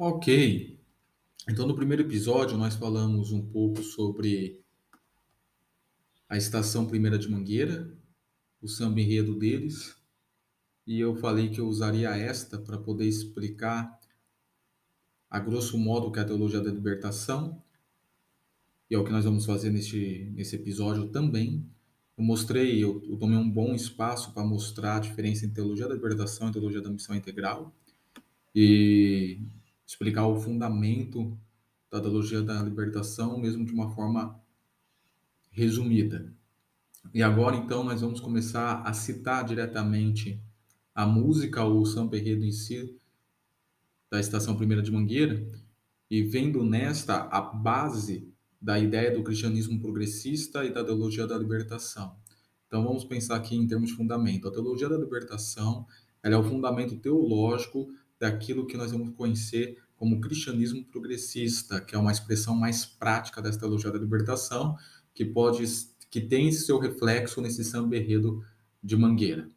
Ok. 0.00 0.78
Então, 1.48 1.66
no 1.66 1.74
primeiro 1.74 2.02
episódio, 2.02 2.56
nós 2.56 2.76
falamos 2.76 3.32
um 3.32 3.44
pouco 3.44 3.82
sobre 3.82 4.62
a 6.28 6.36
Estação 6.36 6.86
Primeira 6.86 7.18
de 7.18 7.28
Mangueira, 7.28 7.92
o 8.62 8.68
samba 8.68 9.00
enredo 9.00 9.36
deles, 9.36 9.96
e 10.86 11.00
eu 11.00 11.16
falei 11.16 11.48
que 11.50 11.60
eu 11.60 11.66
usaria 11.66 12.10
esta 12.10 12.60
para 12.60 12.78
poder 12.78 13.08
explicar, 13.08 13.98
a 15.28 15.40
grosso 15.40 15.76
modo, 15.76 16.06
o 16.06 16.12
que 16.12 16.20
é 16.20 16.22
a 16.22 16.26
teologia 16.26 16.60
da 16.60 16.70
libertação, 16.70 17.60
e 18.88 18.94
é 18.94 18.98
o 18.98 19.04
que 19.04 19.10
nós 19.10 19.24
vamos 19.24 19.44
fazer 19.44 19.70
neste, 19.70 20.30
nesse 20.32 20.54
episódio 20.54 21.08
também. 21.08 21.66
Eu 22.16 22.22
mostrei, 22.22 22.78
eu, 22.78 23.02
eu 23.04 23.16
tomei 23.16 23.36
um 23.36 23.50
bom 23.50 23.74
espaço 23.74 24.32
para 24.32 24.44
mostrar 24.44 24.98
a 24.98 25.00
diferença 25.00 25.44
entre 25.44 25.56
teologia 25.56 25.88
da 25.88 25.94
libertação 25.94 26.48
e 26.48 26.52
teologia 26.52 26.80
da 26.80 26.88
missão 26.88 27.16
integral, 27.16 27.74
e 28.54 29.40
explicar 29.88 30.26
o 30.26 30.38
fundamento 30.38 31.34
da 31.90 31.98
teologia 31.98 32.42
da 32.42 32.62
libertação, 32.62 33.38
mesmo 33.38 33.64
de 33.64 33.72
uma 33.72 33.88
forma 33.88 34.38
resumida. 35.50 36.30
E 37.14 37.22
agora, 37.22 37.56
então, 37.56 37.82
nós 37.82 38.02
vamos 38.02 38.20
começar 38.20 38.82
a 38.82 38.92
citar 38.92 39.42
diretamente 39.46 40.38
a 40.94 41.06
música 41.06 41.64
ou 41.64 41.80
o 41.80 41.86
samba 41.86 42.18
enredo 42.18 42.44
em 42.44 42.52
si 42.52 42.94
da 44.10 44.20
Estação 44.20 44.56
Primeira 44.56 44.82
de 44.82 44.92
Mangueira 44.92 45.50
e 46.10 46.22
vendo 46.22 46.62
nesta 46.62 47.22
a 47.22 47.40
base 47.40 48.30
da 48.60 48.78
ideia 48.78 49.10
do 49.10 49.22
cristianismo 49.22 49.80
progressista 49.80 50.64
e 50.66 50.72
da 50.72 50.84
teologia 50.84 51.26
da 51.26 51.38
libertação. 51.38 52.14
Então 52.66 52.84
vamos 52.84 53.04
pensar 53.04 53.36
aqui 53.36 53.56
em 53.56 53.66
termos 53.66 53.90
de 53.90 53.96
fundamento. 53.96 54.48
A 54.48 54.52
teologia 54.52 54.88
da 54.88 54.98
libertação 54.98 55.86
ela 56.22 56.34
é 56.34 56.38
o 56.38 56.42
fundamento 56.42 56.96
teológico 56.96 57.88
daquilo 58.18 58.66
que 58.66 58.76
nós 58.76 58.90
vamos 58.90 59.14
conhecer 59.14 59.78
como 59.98 60.20
cristianismo 60.20 60.84
progressista, 60.84 61.80
que 61.80 61.94
é 61.94 61.98
uma 61.98 62.12
expressão 62.12 62.54
mais 62.54 62.86
prática 62.86 63.42
dessa 63.42 63.58
teologia 63.58 63.90
da 63.90 63.98
libertação, 63.98 64.78
que 65.12 65.24
pode 65.24 65.64
que 66.08 66.20
tem 66.22 66.50
seu 66.52 66.78
reflexo 66.78 67.42
nesse 67.42 67.62
samba 67.62 67.96
enredo 67.96 68.42
de 68.82 68.96
Mangueira. 68.96 69.50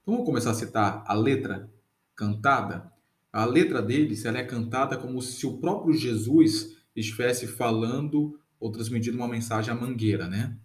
Então 0.00 0.14
vamos 0.14 0.24
começar 0.24 0.52
a 0.52 0.54
citar 0.54 1.04
a 1.06 1.12
letra 1.12 1.70
cantada. 2.16 2.90
A 3.32 3.44
letra 3.44 3.82
deles 3.82 4.24
ela 4.24 4.38
é 4.38 4.44
cantada 4.44 4.96
como 4.96 5.20
se 5.20 5.46
o 5.46 5.58
próprio 5.58 5.92
Jesus 5.92 6.76
estivesse 6.96 7.46
falando 7.46 8.40
ou 8.58 8.70
transmitindo 8.70 9.18
uma 9.18 9.28
mensagem 9.28 9.72
à 9.72 9.76
Mangueira, 9.76 10.26
né? 10.26 10.56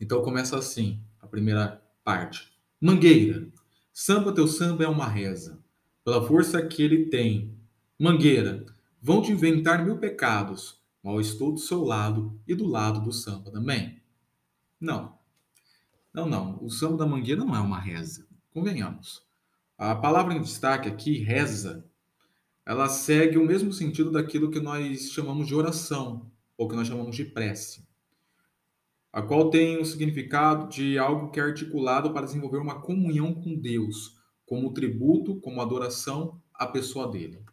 Então 0.00 0.22
começa 0.22 0.58
assim, 0.58 1.00
a 1.20 1.26
primeira 1.26 1.80
parte. 2.02 2.52
Mangueira, 2.80 3.48
samba 3.92 4.32
teu 4.32 4.48
samba 4.48 4.84
é 4.84 4.88
uma 4.88 5.06
reza 5.06 5.62
pela 6.04 6.26
força 6.26 6.60
que 6.66 6.82
ele 6.82 7.06
tem. 7.06 7.54
Mangueira, 7.98 8.66
vão 9.00 9.22
te 9.22 9.30
inventar 9.30 9.84
mil 9.84 9.98
pecados, 9.98 10.80
mal 11.02 11.20
estou 11.20 11.52
do 11.52 11.60
seu 11.60 11.84
lado 11.84 12.40
e 12.46 12.52
do 12.52 12.66
lado 12.66 13.00
do 13.00 13.12
samba 13.12 13.52
também. 13.52 14.02
Não. 14.80 15.16
Não, 16.12 16.28
não. 16.28 16.58
O 16.60 16.68
samba 16.68 16.96
da 16.96 17.06
Mangueira 17.06 17.44
não 17.44 17.54
é 17.54 17.60
uma 17.60 17.78
reza. 17.78 18.26
Convenhamos. 18.52 19.24
A 19.78 19.94
palavra 19.94 20.34
em 20.34 20.42
destaque 20.42 20.88
aqui, 20.88 21.18
reza, 21.18 21.84
ela 22.66 22.88
segue 22.88 23.38
o 23.38 23.46
mesmo 23.46 23.72
sentido 23.72 24.10
daquilo 24.10 24.50
que 24.50 24.58
nós 24.58 25.10
chamamos 25.10 25.46
de 25.46 25.54
oração, 25.54 26.30
ou 26.56 26.68
que 26.68 26.74
nós 26.74 26.88
chamamos 26.88 27.14
de 27.14 27.24
prece, 27.24 27.86
a 29.12 29.22
qual 29.22 29.50
tem 29.50 29.80
o 29.80 29.84
significado 29.84 30.68
de 30.68 30.98
algo 30.98 31.30
que 31.30 31.38
é 31.38 31.42
articulado 31.44 32.12
para 32.12 32.26
desenvolver 32.26 32.58
uma 32.58 32.80
comunhão 32.80 33.34
com 33.34 33.54
Deus, 33.54 34.16
como 34.44 34.72
tributo, 34.72 35.36
como 35.40 35.60
adoração 35.60 36.40
à 36.52 36.66
pessoa 36.66 37.08
dele. 37.08 37.43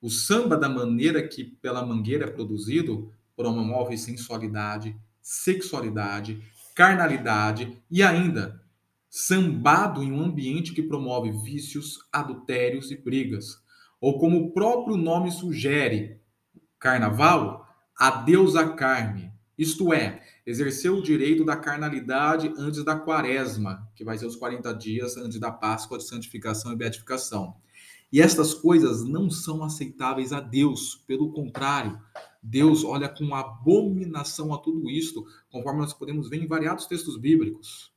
O 0.00 0.08
samba, 0.08 0.56
da 0.56 0.68
maneira 0.68 1.26
que 1.26 1.44
pela 1.44 1.84
mangueira 1.84 2.24
é 2.24 2.30
produzido, 2.30 3.12
promove 3.36 3.98
sensualidade, 3.98 4.96
sexualidade, 5.20 6.42
carnalidade 6.74 7.82
e 7.90 8.02
ainda 8.02 8.62
sambado 9.10 10.02
em 10.02 10.12
um 10.12 10.22
ambiente 10.22 10.72
que 10.72 10.82
promove 10.82 11.30
vícios, 11.30 11.98
adultérios 12.12 12.90
e 12.90 12.96
brigas. 12.96 13.60
Ou 14.00 14.18
como 14.18 14.38
o 14.38 14.52
próprio 14.52 14.96
nome 14.96 15.32
sugere, 15.32 16.20
carnaval, 16.78 17.66
adeus 17.96 18.54
à 18.54 18.68
carne, 18.74 19.32
isto 19.58 19.92
é, 19.92 20.22
exerceu 20.46 20.98
o 20.98 21.02
direito 21.02 21.44
da 21.44 21.56
carnalidade 21.56 22.52
antes 22.56 22.84
da 22.84 22.94
quaresma, 22.94 23.88
que 23.96 24.04
vai 24.04 24.16
ser 24.16 24.26
os 24.26 24.36
40 24.36 24.72
dias 24.74 25.16
antes 25.16 25.40
da 25.40 25.50
Páscoa 25.50 25.98
de 25.98 26.06
santificação 26.06 26.72
e 26.72 26.76
beatificação. 26.76 27.56
E 28.10 28.22
estas 28.22 28.54
coisas 28.54 29.04
não 29.04 29.30
são 29.30 29.62
aceitáveis 29.62 30.32
a 30.32 30.40
Deus, 30.40 31.02
pelo 31.06 31.32
contrário, 31.32 32.00
Deus 32.42 32.84
olha 32.84 33.08
com 33.08 33.34
abominação 33.34 34.54
a 34.54 34.58
tudo 34.58 34.88
isto, 34.88 35.26
conforme 35.50 35.80
nós 35.80 35.92
podemos 35.92 36.28
ver 36.28 36.42
em 36.42 36.46
variados 36.46 36.86
textos 36.86 37.18
bíblicos. 37.18 37.92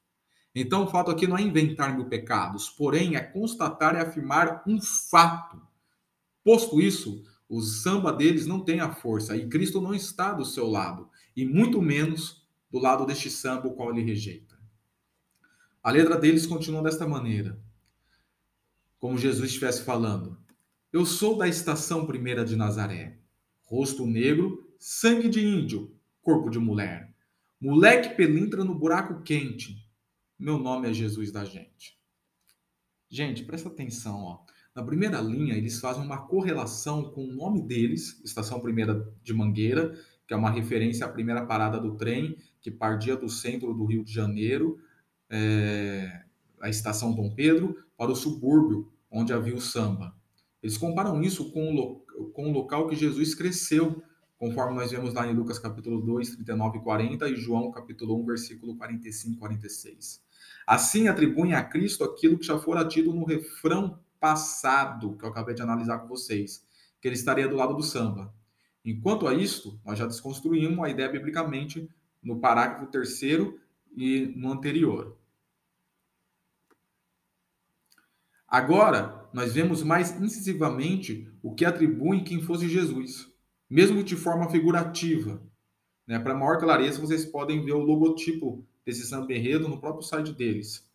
Então, 0.54 0.84
o 0.84 0.88
fato 0.88 1.10
aqui 1.10 1.26
não 1.28 1.38
é 1.38 1.42
inventar 1.42 1.96
mil 1.96 2.10
pecados, 2.10 2.70
porém 2.70 3.16
é 3.16 3.22
constatar 3.22 3.96
e 3.96 4.00
afirmar 4.00 4.64
um 4.68 4.82
fato. 4.82 5.62
Posto 6.44 6.82
isso, 6.82 7.24
o 7.48 7.62
samba 7.62 8.12
deles 8.12 8.46
não 8.46 8.60
tem 8.60 8.80
a 8.80 8.94
força 8.94 9.38
e 9.38 9.48
Cristo 9.48 9.80
não 9.80 9.94
está 9.94 10.34
do 10.34 10.44
seu 10.44 10.68
lado 10.68 11.10
e 11.36 11.46
muito 11.46 11.82
menos 11.82 12.46
do 12.70 12.80
lado 12.80 13.06
deste 13.06 13.30
samba 13.30 13.68
o 13.68 13.74
qual 13.74 13.92
ele 13.92 14.04
rejeita. 14.04 14.60
A 15.84 15.92
letra 15.92 16.18
deles 16.18 16.46
continua 16.46 16.82
desta 16.82 17.08
maneira, 17.08 17.60
como 19.02 19.18
Jesus 19.18 19.50
estivesse 19.50 19.84
falando: 19.84 20.38
Eu 20.94 21.06
sou 21.06 21.36
da 21.36 21.48
estação 21.48 22.06
primeira 22.06 22.46
de 22.46 22.56
Nazaré, 22.56 23.18
rosto 23.64 24.06
negro, 24.06 24.72
sangue 24.80 25.28
de 25.28 25.44
índio, 25.44 25.94
corpo 26.22 26.52
de 26.52 26.60
mulher, 26.60 27.14
moleque 27.60 28.16
pelintra 28.16 28.64
no 28.64 28.76
buraco 28.76 29.24
quente. 29.24 29.76
Meu 30.38 30.58
nome 30.60 30.90
é 30.90 30.94
Jesus 30.94 31.32
da 31.32 31.44
gente. 31.44 32.00
Gente, 33.10 33.44
presta 33.44 33.70
atenção, 33.70 34.22
ó. 34.22 34.40
Na 34.74 34.84
primeira 34.84 35.20
linha, 35.20 35.56
eles 35.56 35.80
fazem 35.80 36.04
uma 36.04 36.28
correlação 36.28 37.12
com 37.12 37.26
o 37.26 37.34
nome 37.34 37.62
deles, 37.62 38.22
Estação 38.24 38.62
Primeira 38.62 39.06
de 39.22 39.34
Mangueira, 39.34 39.94
que 40.26 40.34
é 40.34 40.38
uma 40.38 40.50
referência 40.50 41.06
à 41.06 41.10
primeira 41.10 41.46
parada 41.46 41.78
do 41.78 41.98
trem, 41.98 42.38
que 42.62 42.72
partia 42.72 43.18
do 43.18 43.28
centro 43.28 43.74
do 43.74 43.84
Rio 43.84 44.04
de 44.06 44.14
Janeiro, 44.14 44.80
é, 45.30 46.24
a 46.62 46.70
estação 46.70 47.14
Dom 47.14 47.34
Pedro, 47.36 47.76
para 48.02 48.12
o 48.12 48.16
subúrbio, 48.16 48.92
onde 49.12 49.32
havia 49.32 49.54
o 49.54 49.62
samba. 49.62 50.12
Eles 50.64 50.76
comparam 50.76 51.22
isso 51.22 51.52
com 51.52 51.76
o, 51.76 52.00
com 52.32 52.50
o 52.50 52.52
local 52.52 52.88
que 52.88 52.96
Jesus 52.96 53.36
cresceu, 53.36 54.02
conforme 54.40 54.74
nós 54.74 54.90
vemos 54.90 55.14
lá 55.14 55.28
em 55.28 55.36
Lucas 55.36 55.60
capítulo 55.60 56.02
2, 56.02 56.32
39 56.32 56.80
e 56.80 56.82
40 56.82 57.30
e 57.30 57.36
João 57.36 57.70
capítulo 57.70 58.20
1, 58.24 58.26
versículo 58.26 58.76
45 58.76 59.36
e 59.36 59.38
46. 59.38 60.20
Assim 60.66 61.10
atribuem 61.10 61.54
a 61.54 61.64
Cristo 61.64 62.04
aquilo 62.04 62.40
que 62.40 62.46
já 62.48 62.58
fora 62.58 62.84
tido 62.88 63.14
no 63.14 63.24
refrão 63.24 64.00
passado, 64.20 65.16
que 65.16 65.24
eu 65.24 65.30
acabei 65.30 65.54
de 65.54 65.62
analisar 65.62 66.00
com 66.00 66.08
vocês, 66.08 66.66
que 67.00 67.08
ele 67.08 67.14
estaria 67.14 67.48
do 67.48 67.56
lado 67.56 67.76
do 67.76 67.84
samba. 67.84 68.34
Enquanto 68.84 69.28
a 69.28 69.34
isto, 69.36 69.80
nós 69.86 70.00
já 70.00 70.08
desconstruímos 70.08 70.84
a 70.84 70.90
ideia 70.90 71.08
biblicamente 71.08 71.88
no 72.24 72.40
parágrafo 72.40 72.88
terceiro 72.88 73.60
e 73.96 74.34
no 74.36 74.52
anterior. 74.52 75.21
Agora, 78.52 79.30
nós 79.32 79.54
vemos 79.54 79.82
mais 79.82 80.20
incisivamente 80.20 81.26
o 81.42 81.56
que 81.56 81.64
atribuem 81.64 82.22
quem 82.22 82.42
fosse 82.42 82.68
Jesus, 82.68 83.32
mesmo 83.70 84.04
de 84.04 84.18
forma 84.18 84.50
figurativa. 84.50 85.42
Né? 86.06 86.20
Para 86.20 86.36
maior 86.36 86.58
clareza, 86.58 87.00
vocês 87.00 87.24
podem 87.24 87.64
ver 87.64 87.72
o 87.72 87.80
logotipo 87.80 88.68
desse 88.86 89.06
samba 89.06 89.32
enredo 89.34 89.70
no 89.70 89.80
próprio 89.80 90.04
site 90.04 90.34
deles. 90.34 90.86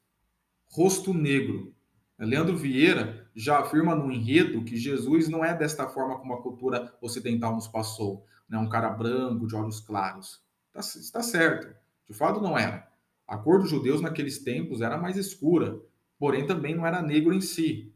Rosto 0.70 1.14
negro, 1.14 1.74
Leandro 2.18 2.58
Vieira 2.58 3.26
já 3.34 3.60
afirma 3.60 3.94
no 3.94 4.12
enredo 4.12 4.62
que 4.62 4.76
Jesus 4.76 5.26
não 5.26 5.42
é 5.42 5.56
desta 5.56 5.88
forma 5.88 6.18
como 6.18 6.34
a 6.34 6.42
cultura 6.42 6.94
ocidental 7.00 7.54
nos 7.54 7.66
passou, 7.68 8.26
né? 8.46 8.58
um 8.58 8.68
cara 8.68 8.90
branco, 8.90 9.46
de 9.46 9.56
olhos 9.56 9.80
claros. 9.80 10.42
Tá, 10.74 10.80
está 10.80 11.22
certo, 11.22 11.74
de 12.06 12.12
fato 12.12 12.38
não 12.38 12.58
era. 12.58 12.86
A 13.26 13.38
cor 13.38 13.60
dos 13.60 13.70
judeus 13.70 14.02
naqueles 14.02 14.44
tempos 14.44 14.82
era 14.82 14.98
mais 14.98 15.16
escura, 15.16 15.80
porém 16.18 16.46
também 16.46 16.74
não 16.74 16.86
era 16.86 17.02
negro 17.02 17.32
em 17.32 17.40
si. 17.40 17.92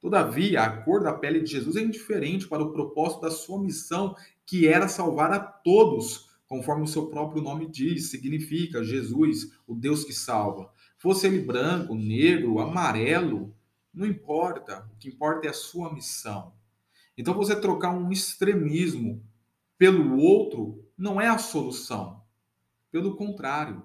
Todavia, 0.00 0.62
a 0.62 0.82
cor 0.82 1.02
da 1.02 1.12
pele 1.12 1.40
de 1.40 1.50
Jesus 1.50 1.76
é 1.76 1.80
indiferente 1.80 2.46
para 2.46 2.62
o 2.62 2.72
propósito 2.72 3.22
da 3.22 3.30
sua 3.30 3.58
missão, 3.58 4.14
que 4.44 4.68
era 4.68 4.86
salvar 4.86 5.32
a 5.32 5.40
todos, 5.40 6.28
conforme 6.46 6.84
o 6.84 6.88
seu 6.88 7.06
próprio 7.06 7.42
nome 7.42 7.66
diz, 7.66 8.10
significa 8.10 8.84
Jesus, 8.84 9.52
o 9.66 9.74
Deus 9.74 10.04
que 10.04 10.12
salva. 10.12 10.70
Fosse 10.98 11.26
ele 11.26 11.40
branco, 11.40 11.94
negro, 11.94 12.58
amarelo, 12.58 13.54
não 13.94 14.06
importa. 14.06 14.88
O 14.92 14.98
que 14.98 15.08
importa 15.08 15.46
é 15.46 15.50
a 15.50 15.54
sua 15.54 15.92
missão. 15.92 16.52
Então, 17.16 17.32
você 17.32 17.58
trocar 17.58 17.94
um 17.94 18.10
extremismo 18.10 19.22
pelo 19.78 20.18
outro 20.18 20.84
não 20.96 21.20
é 21.20 21.28
a 21.28 21.38
solução. 21.38 22.22
Pelo 22.90 23.16
contrário, 23.16 23.82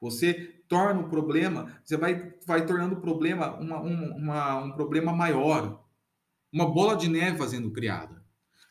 você 0.00 0.57
torna 0.68 1.00
o 1.00 1.08
problema, 1.08 1.80
você 1.84 1.96
vai, 1.96 2.34
vai 2.46 2.66
tornando 2.66 2.96
o 2.96 3.00
problema 3.00 3.56
uma, 3.56 3.80
uma, 3.80 4.64
um 4.64 4.72
problema 4.72 5.12
maior. 5.12 5.84
uma 6.52 6.70
bola 6.70 6.94
de 6.94 7.08
neve 7.08 7.38
fazendo 7.38 7.72
criada. 7.72 8.22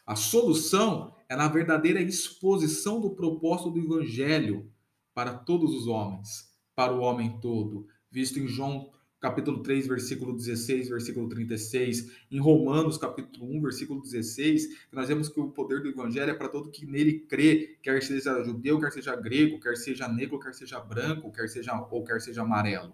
A 0.06 0.16
solução 0.16 1.16
é 1.28 1.36
na 1.36 1.48
verdadeira 1.48 2.02
exposição 2.02 3.02
do 3.02 3.16
propósito 3.16 3.72
do 3.72 3.80
evangelho 3.80 4.72
para 5.14 5.34
todos 5.34 5.74
os 5.74 5.88
homens, 5.88 6.54
para 6.76 6.94
o 6.94 7.02
homem 7.02 7.40
todo, 7.42 7.88
visto 8.10 8.40
em 8.40 8.48
João 8.48 8.90
capítulo 9.20 9.64
3, 9.64 9.88
versículo 9.88 10.34
16, 10.36 10.90
versículo 10.90 11.28
36, 11.28 12.12
em 12.32 12.40
Romanos, 12.40 12.98
capítulo 12.98 13.48
1, 13.58 13.62
versículo 13.62 14.02
16, 14.02 14.68
que 14.90 14.96
nós 14.96 15.08
vemos 15.08 15.28
que 15.28 15.40
o 15.40 15.50
poder 15.50 15.82
do 15.82 15.90
evangelho 15.90 16.30
é 16.30 16.34
para 16.34 16.50
todo 16.50 16.70
que 16.70 16.86
nele 16.86 17.20
crê, 17.22 17.78
quer 17.82 18.02
seja 18.04 18.44
judeu, 18.44 18.80
quer 18.80 18.92
seja 18.92 19.16
grego, 19.16 19.60
quer 19.60 19.76
seja 19.76 20.08
negro, 20.08 20.40
quer 20.40 20.54
seja 20.54 20.80
branco, 20.80 21.32
quer 21.32 21.48
seja 21.48 21.74
ou 21.90 22.04
quer 22.04 22.22
seja 22.22 22.44
amarelo. 22.44 22.94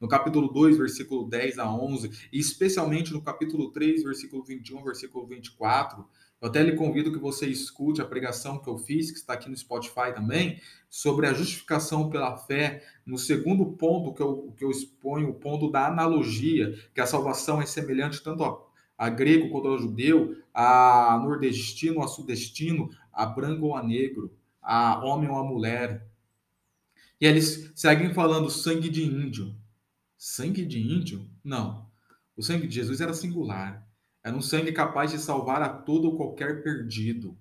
No 0.00 0.08
capítulo 0.08 0.48
2, 0.48 0.78
versículo 0.78 1.28
10 1.28 1.58
a 1.58 1.70
11, 1.70 2.28
e 2.32 2.38
especialmente 2.40 3.12
no 3.12 3.22
capítulo 3.22 3.70
3, 3.70 4.02
versículo 4.02 4.42
21, 4.42 4.82
versículo 4.82 5.26
24, 5.26 6.08
eu 6.40 6.48
até 6.48 6.62
lhe 6.62 6.74
convido 6.74 7.12
que 7.12 7.18
você 7.18 7.46
escute 7.46 8.00
a 8.00 8.06
pregação 8.06 8.58
que 8.58 8.68
eu 8.68 8.78
fiz, 8.78 9.10
que 9.10 9.18
está 9.18 9.34
aqui 9.34 9.48
no 9.50 9.56
Spotify 9.56 10.14
também, 10.14 10.58
sobre 10.88 11.26
a 11.26 11.34
justificação 11.34 12.08
pela 12.08 12.36
fé. 12.36 12.82
No 13.04 13.18
segundo 13.18 13.66
ponto 13.72 14.14
que 14.14 14.22
eu, 14.22 14.54
que 14.56 14.64
eu 14.64 14.70
exponho, 14.70 15.28
o 15.28 15.34
ponto 15.34 15.70
da 15.70 15.86
analogia, 15.86 16.74
que 16.94 17.00
a 17.00 17.06
salvação 17.06 17.60
é 17.60 17.66
semelhante 17.66 18.22
tanto 18.22 18.42
a, 18.42 18.58
a 18.96 19.10
grego 19.10 19.50
quanto 19.50 19.68
ao 19.68 19.78
judeu, 19.78 20.34
a 20.54 21.20
nordestino, 21.22 22.02
a 22.02 22.08
sudestino, 22.08 22.88
a 23.12 23.26
branco 23.26 23.66
ou 23.66 23.76
a 23.76 23.82
negro, 23.82 24.34
a 24.62 25.04
homem 25.04 25.28
ou 25.28 25.36
a 25.36 25.44
mulher. 25.44 26.06
E 27.20 27.26
eles 27.26 27.70
seguem 27.74 28.14
falando 28.14 28.48
sangue 28.48 28.88
de 28.88 29.04
índio. 29.04 29.54
Sangue 30.16 30.64
de 30.64 30.80
índio? 30.80 31.28
Não. 31.44 31.86
O 32.34 32.42
sangue 32.42 32.66
de 32.66 32.74
Jesus 32.74 33.02
era 33.02 33.12
singular. 33.12 33.86
Era 34.22 34.36
um 34.36 34.42
sangue 34.42 34.72
capaz 34.72 35.10
de 35.10 35.18
salvar 35.18 35.62
a 35.62 35.68
todo 35.68 36.06
ou 36.06 36.16
qualquer 36.16 36.62
perdido. 36.62 37.36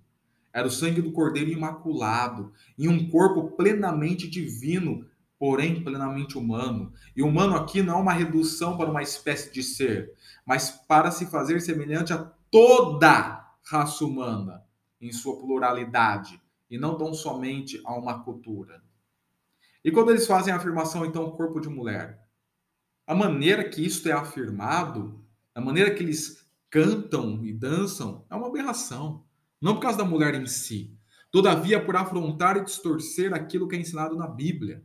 Era 0.51 0.67
o 0.67 0.71
sangue 0.71 1.01
do 1.01 1.11
Cordeiro 1.11 1.51
Imaculado, 1.51 2.53
em 2.77 2.87
um 2.87 3.09
corpo 3.09 3.55
plenamente 3.55 4.27
divino, 4.27 5.05
porém 5.37 5.83
plenamente 5.83 6.37
humano. 6.37 6.91
E 7.15 7.21
humano 7.21 7.55
aqui 7.55 7.81
não 7.81 7.99
é 7.99 8.01
uma 8.01 8.13
redução 8.13 8.77
para 8.77 8.89
uma 8.89 9.03
espécie 9.03 9.51
de 9.53 9.61
ser, 9.61 10.13
mas 10.45 10.71
para 10.71 11.11
se 11.11 11.25
fazer 11.25 11.61
semelhante 11.61 12.13
a 12.13 12.17
toda 12.49 13.55
raça 13.63 14.03
humana, 14.03 14.63
em 14.99 15.11
sua 15.11 15.37
pluralidade, 15.37 16.41
e 16.69 16.77
não 16.77 16.97
tão 16.97 17.13
somente 17.13 17.81
a 17.85 17.93
uma 17.93 18.23
cultura. 18.23 18.81
E 19.83 19.91
quando 19.91 20.09
eles 20.09 20.27
fazem 20.27 20.53
a 20.53 20.57
afirmação, 20.57 21.05
então, 21.05 21.31
corpo 21.31 21.59
de 21.59 21.69
mulher, 21.69 22.19
a 23.07 23.15
maneira 23.15 23.67
que 23.67 23.85
isto 23.85 24.09
é 24.09 24.11
afirmado, 24.11 25.23
a 25.55 25.61
maneira 25.61 25.93
que 25.93 26.03
eles 26.03 26.38
cantam 26.69 27.45
e 27.45 27.53
dançam 27.53 28.25
é 28.29 28.35
uma 28.35 28.47
aberração. 28.47 29.23
Não 29.61 29.75
por 29.75 29.81
causa 29.81 29.97
da 29.97 30.05
mulher 30.05 30.35
em 30.35 30.45
si. 30.45 30.95
Todavia, 31.31 31.83
por 31.83 31.95
afrontar 31.95 32.57
e 32.57 32.63
distorcer 32.63 33.33
aquilo 33.33 33.67
que 33.67 33.75
é 33.75 33.79
ensinado 33.79 34.15
na 34.15 34.27
Bíblia. 34.27 34.83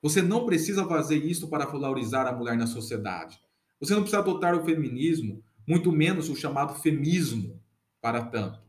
Você 0.00 0.20
não 0.20 0.44
precisa 0.44 0.86
fazer 0.86 1.16
isso 1.24 1.48
para 1.48 1.66
valorizar 1.66 2.26
a 2.26 2.32
mulher 2.32 2.56
na 2.56 2.66
sociedade. 2.66 3.40
Você 3.80 3.94
não 3.94 4.02
precisa 4.02 4.20
adotar 4.20 4.54
o 4.54 4.64
feminismo, 4.64 5.42
muito 5.66 5.90
menos 5.90 6.28
o 6.28 6.36
chamado 6.36 6.74
femismo, 6.80 7.60
para 8.00 8.24
tanto. 8.24 8.60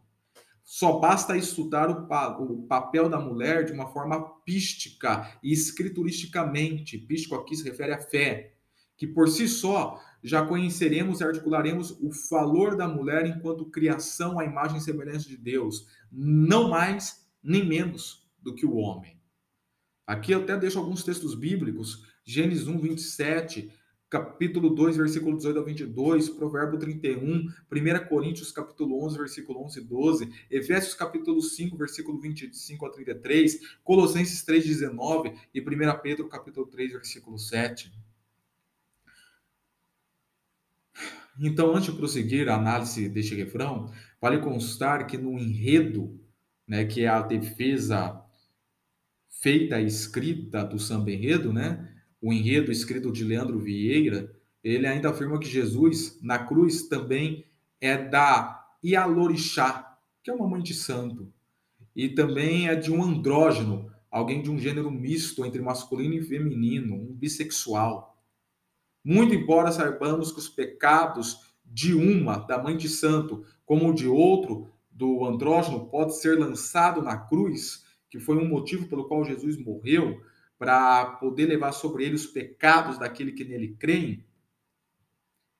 Só 0.63 0.99
basta 0.99 1.35
estudar 1.35 1.89
o, 1.89 2.07
pa 2.07 2.37
o 2.37 2.63
papel 2.63 3.09
da 3.09 3.19
mulher 3.19 3.65
de 3.65 3.73
uma 3.73 3.91
forma 3.91 4.21
pística 4.45 5.37
e 5.43 5.51
escrituristicamente. 5.51 6.97
Pístico 6.97 7.35
aqui 7.35 7.55
se 7.55 7.63
refere 7.63 7.93
à 7.93 7.99
fé, 7.99 8.53
que 8.95 9.05
por 9.05 9.27
si 9.27 9.47
só 9.47 9.99
já 10.23 10.45
conheceremos 10.45 11.19
e 11.19 11.23
articularemos 11.23 11.91
o 11.99 12.09
valor 12.29 12.77
da 12.77 12.87
mulher 12.87 13.25
enquanto 13.25 13.69
criação 13.69 14.39
à 14.39 14.45
imagem 14.45 14.77
e 14.77 14.81
semelhança 14.81 15.27
de 15.27 15.35
Deus, 15.35 15.87
não 16.11 16.69
mais 16.69 17.27
nem 17.43 17.65
menos 17.65 18.25
do 18.39 18.55
que 18.55 18.65
o 18.65 18.75
homem. 18.75 19.19
Aqui 20.07 20.31
eu 20.31 20.41
até 20.41 20.57
deixo 20.57 20.79
alguns 20.79 21.03
textos 21.03 21.35
bíblicos, 21.35 22.05
Gênesis 22.25 22.67
1, 22.67 22.79
27, 22.79 23.71
capítulo 24.09 24.69
2, 24.69 24.95
versículo 24.95 25.35
18 25.35 25.59
a 25.59 25.63
22, 25.63 26.29
Provérbio 26.29 26.77
31, 26.77 27.47
1 27.71 28.07
Coríntios, 28.07 28.51
capítulo 28.51 29.03
11, 29.05 29.17
versículo 29.17 29.63
11 29.65 29.79
e 29.79 29.83
12, 29.83 30.29
Efésios, 30.51 30.93
capítulo 30.93 31.41
5, 31.41 31.75
versículo 31.75 32.19
25 32.19 32.85
a 32.85 32.89
33, 32.91 33.59
Colossenses 33.83 34.43
3, 34.43 34.65
19 34.65 35.33
e 35.53 35.59
1 35.59 35.63
Pedro, 36.01 36.29
capítulo 36.29 36.67
3, 36.67 36.93
versículo 36.93 37.37
7. 37.37 37.91
Então, 41.39 41.75
antes 41.75 41.91
de 41.91 41.97
prosseguir 41.97 42.47
a 42.49 42.55
análise 42.55 43.09
deste 43.09 43.35
refrão, 43.35 43.91
vale 44.21 44.39
constar 44.39 45.07
que 45.07 45.17
no 45.17 45.37
enredo, 45.39 46.19
né, 46.67 46.85
que 46.85 47.03
é 47.03 47.07
a 47.07 47.21
defesa 47.21 48.21
feita 49.29 49.81
e 49.81 49.85
escrita 49.85 50.63
do 50.63 50.79
samba 50.79 51.11
enredo, 51.11 51.51
né, 51.51 51.89
o 52.21 52.31
enredo 52.31 52.71
escrito 52.71 53.11
de 53.11 53.23
Leandro 53.23 53.59
Vieira, 53.59 54.33
ele 54.63 54.87
ainda 54.87 55.09
afirma 55.09 55.39
que 55.39 55.47
Jesus, 55.47 56.17
na 56.21 56.39
cruz, 56.39 56.87
também 56.87 57.45
é 57.81 57.97
da 57.97 58.65
Ialorixá, 58.81 59.97
que 60.23 60.31
é 60.31 60.33
uma 60.33 60.47
mãe 60.47 60.61
de 60.61 60.73
santo, 60.73 61.33
e 61.93 62.07
também 62.09 62.69
é 62.69 62.75
de 62.75 62.91
um 62.91 63.03
andrógeno, 63.03 63.91
alguém 64.09 64.41
de 64.41 64.49
um 64.49 64.57
gênero 64.57 64.89
misto 64.89 65.45
entre 65.45 65.61
masculino 65.61 66.13
e 66.13 66.23
feminino, 66.23 66.95
um 66.95 67.13
bissexual. 67.13 68.12
Muito 69.03 69.33
embora 69.33 69.71
saibamos 69.71 70.31
que 70.31 70.39
os 70.39 70.47
pecados 70.47 71.53
de 71.65 71.93
uma, 71.93 72.37
da 72.37 72.61
mãe 72.61 72.77
de 72.77 72.87
santo, 72.87 73.45
como 73.65 73.93
de 73.93 74.07
outro, 74.07 74.71
do 74.89 75.25
andrógeno, 75.25 75.87
pode 75.87 76.17
ser 76.17 76.37
lançado 76.37 77.01
na 77.01 77.17
cruz, 77.17 77.83
que 78.09 78.19
foi 78.19 78.37
um 78.37 78.47
motivo 78.47 78.87
pelo 78.87 79.07
qual 79.07 79.25
Jesus 79.25 79.57
morreu, 79.57 80.21
para 80.57 81.05
poder 81.17 81.47
levar 81.47 81.71
sobre 81.71 82.05
ele 82.05 82.15
os 82.15 82.27
pecados 82.27 82.97
daquele 82.97 83.31
que 83.31 83.43
nele 83.43 83.75
creem, 83.77 84.23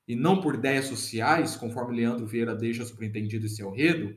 e 0.06 0.14
não 0.14 0.40
por 0.40 0.54
ideias 0.54 0.86
sociais, 0.86 1.56
conforme 1.56 1.96
Leandro 1.96 2.26
Vieira 2.26 2.54
deixa 2.54 2.84
subentendido 2.84 3.46
esse 3.46 3.62
enredo, 3.62 4.16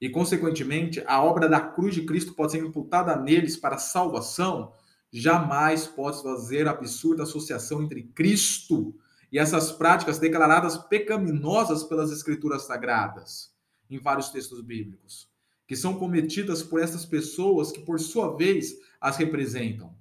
e 0.00 0.08
consequentemente 0.08 1.02
a 1.06 1.22
obra 1.22 1.48
da 1.48 1.60
cruz 1.60 1.94
de 1.94 2.02
Cristo 2.02 2.34
pode 2.34 2.52
ser 2.52 2.58
imputada 2.58 3.16
neles 3.16 3.56
para 3.56 3.78
salvação, 3.78 4.72
jamais 5.16 5.86
pode 5.86 6.20
fazer 6.20 6.66
absurda 6.66 7.22
associação 7.22 7.80
entre 7.80 8.02
Cristo 8.02 8.92
e 9.30 9.38
essas 9.38 9.70
práticas 9.70 10.18
declaradas 10.18 10.76
pecaminosas 10.76 11.84
pelas 11.84 12.10
escrituras 12.10 12.62
sagradas, 12.62 13.54
em 13.88 13.96
vários 13.96 14.30
textos 14.30 14.60
bíblicos, 14.60 15.30
que 15.68 15.76
são 15.76 15.94
cometidas 15.94 16.64
por 16.64 16.80
essas 16.80 17.06
pessoas 17.06 17.70
que, 17.70 17.80
por 17.80 18.00
sua 18.00 18.36
vez, 18.36 18.76
as 19.00 19.16
representam. 19.16 19.94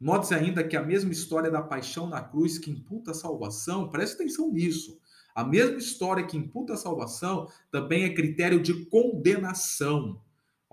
Note-se 0.00 0.34
ainda 0.34 0.64
que 0.64 0.78
a 0.78 0.82
mesma 0.82 1.12
história 1.12 1.50
da 1.50 1.60
paixão 1.60 2.08
na 2.08 2.22
cruz 2.22 2.58
que 2.58 2.70
imputa 2.70 3.10
a 3.10 3.14
salvação, 3.14 3.90
preste 3.90 4.14
atenção 4.14 4.50
nisso. 4.50 4.98
A 5.34 5.44
mesma 5.44 5.76
história 5.76 6.24
que 6.24 6.38
imputa 6.38 6.72
a 6.72 6.78
salvação 6.78 7.48
também 7.70 8.04
é 8.04 8.14
critério 8.14 8.62
de 8.62 8.86
condenação. 8.86 10.22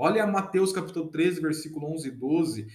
Olha 0.02 0.26
Mateus 0.26 0.72
capítulo 0.72 1.10
13, 1.10 1.42
versículo 1.42 1.94
11 1.94 2.08
e 2.08 2.12
12 2.12 2.68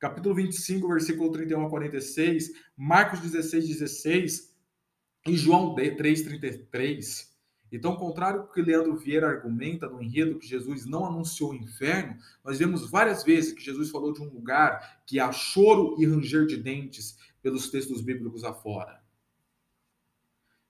capítulo 0.00 0.34
25, 0.34 0.88
versículo 0.88 1.30
31 1.30 1.66
a 1.66 1.68
46, 1.68 2.52
Marcos 2.74 3.20
16, 3.20 3.68
16 3.68 4.56
e 5.26 5.36
João 5.36 5.74
3, 5.74 6.22
33. 6.22 7.30
Então, 7.70 7.92
ao 7.92 7.98
contrário 7.98 8.42
do 8.42 8.48
que 8.48 8.62
Leandro 8.62 8.96
Vieira 8.96 9.28
argumenta 9.28 9.88
no 9.88 10.02
enredo 10.02 10.38
que 10.38 10.46
Jesus 10.46 10.86
não 10.86 11.04
anunciou 11.04 11.50
o 11.50 11.54
inferno, 11.54 12.16
nós 12.42 12.58
vemos 12.58 12.90
várias 12.90 13.22
vezes 13.22 13.52
que 13.52 13.62
Jesus 13.62 13.90
falou 13.90 14.12
de 14.12 14.22
um 14.22 14.28
lugar 14.28 15.02
que 15.06 15.20
há 15.20 15.30
choro 15.30 15.94
e 16.00 16.06
ranger 16.06 16.46
de 16.46 16.56
dentes 16.56 17.18
pelos 17.42 17.70
textos 17.70 18.00
bíblicos 18.00 18.42
afora. 18.42 19.00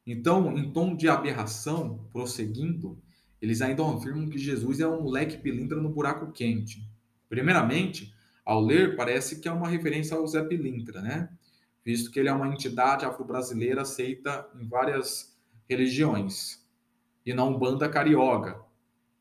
Então, 0.04 0.58
em 0.58 0.72
tom 0.72 0.96
de 0.96 1.08
aberração, 1.08 2.08
prosseguindo, 2.12 3.00
eles 3.40 3.62
ainda 3.62 3.86
afirmam 3.86 4.28
que 4.28 4.38
Jesus 4.38 4.80
é 4.80 4.88
um 4.88 5.02
moleque 5.02 5.38
pilintra 5.38 5.80
no 5.80 5.88
buraco 5.88 6.32
quente. 6.32 6.86
Primeiramente, 7.28 8.12
ao 8.44 8.60
ler, 8.60 8.96
parece 8.96 9.40
que 9.40 9.48
é 9.48 9.52
uma 9.52 9.68
referência 9.68 10.16
ao 10.16 10.26
Zé 10.26 10.42
Pilintra, 10.42 11.00
né? 11.00 11.28
Visto 11.84 12.10
que 12.10 12.18
ele 12.18 12.28
é 12.28 12.32
uma 12.32 12.48
entidade 12.48 13.04
afro-brasileira 13.04 13.82
aceita 13.82 14.48
em 14.60 14.66
várias 14.66 15.38
religiões, 15.68 16.66
e 17.24 17.32
na 17.32 17.44
Umbanda 17.44 17.88
Carioga, 17.88 18.60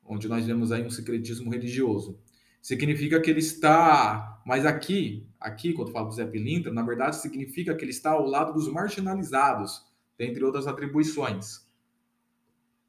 onde 0.03 0.27
nós 0.27 0.45
vemos 0.45 0.71
aí 0.71 0.83
um 0.83 0.89
secretismo 0.89 1.51
religioso. 1.51 2.19
Significa 2.61 3.21
que 3.21 3.29
ele 3.29 3.39
está, 3.39 4.41
mas 4.45 4.65
aqui, 4.65 5.27
aqui 5.39 5.73
quando 5.73 5.91
falo 5.91 6.07
do 6.07 6.15
Zé 6.15 6.25
Pilintra, 6.25 6.73
na 6.73 6.81
verdade 6.81 7.17
significa 7.17 7.75
que 7.75 7.83
ele 7.83 7.91
está 7.91 8.11
ao 8.11 8.25
lado 8.25 8.53
dos 8.53 8.67
marginalizados, 8.67 9.85
dentre 10.17 10.43
outras 10.43 10.67
atribuições. 10.67 11.65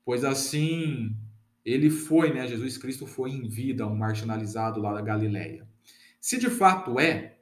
Pois 0.05 0.25
assim, 0.25 1.15
ele 1.65 1.91
foi, 1.91 2.33
né, 2.33 2.49
Jesus 2.49 2.77
Cristo 2.79 3.07
foi 3.07 3.31
em 3.31 3.49
vida 3.49 3.87
um 3.87 3.95
marginalizado 3.95 4.81
lá 4.81 4.95
da 4.95 5.01
Galileia. 5.01 5.69
Se 6.21 6.39
de 6.39 6.51
fato 6.51 7.01
é, 7.01 7.39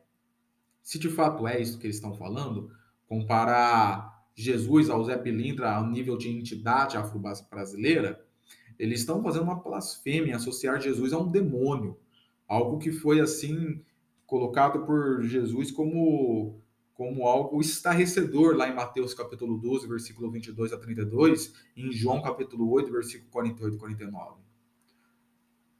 se 0.83 0.99
de 0.99 1.09
fato 1.09 1.47
é 1.47 1.61
isso 1.61 1.79
que 1.79 1.87
eles 1.87 1.97
estão 1.97 2.15
falando, 2.15 2.71
comparar 3.07 4.25
Jesus 4.35 4.89
ao 4.89 5.05
Zé 5.05 5.17
Pilintra 5.17 5.73
ao 5.73 5.87
nível 5.87 6.17
de 6.17 6.29
entidade 6.29 6.97
afro-brasileira, 6.97 8.25
eles 8.79 9.01
estão 9.01 9.23
fazendo 9.23 9.43
uma 9.43 9.57
blasfêmia, 9.61 10.37
associar 10.37 10.81
Jesus 10.81 11.13
a 11.13 11.19
um 11.19 11.29
demônio, 11.29 11.99
algo 12.47 12.79
que 12.79 12.93
foi 12.93 13.21
assim 13.21 13.83
colocado 14.25 14.87
por 14.87 15.23
Jesus 15.23 15.71
como 15.71 16.61
como 16.95 17.29
algo 17.29 17.61
estarrecedor 17.61 18.57
lá 18.57 18.69
em 18.69 18.75
Mateus 18.75 19.15
capítulo 19.15 19.57
12, 19.57 19.87
versículo 19.87 20.33
22 20.33 20.73
a 20.73 20.79
32, 20.79 21.55
e 21.77 21.87
em 21.87 21.93
João 21.93 22.21
capítulo 22.21 22.69
8, 22.73 22.91
versículo 22.91 23.31
48 23.31 23.77
e 23.77 23.79
49. 23.79 24.41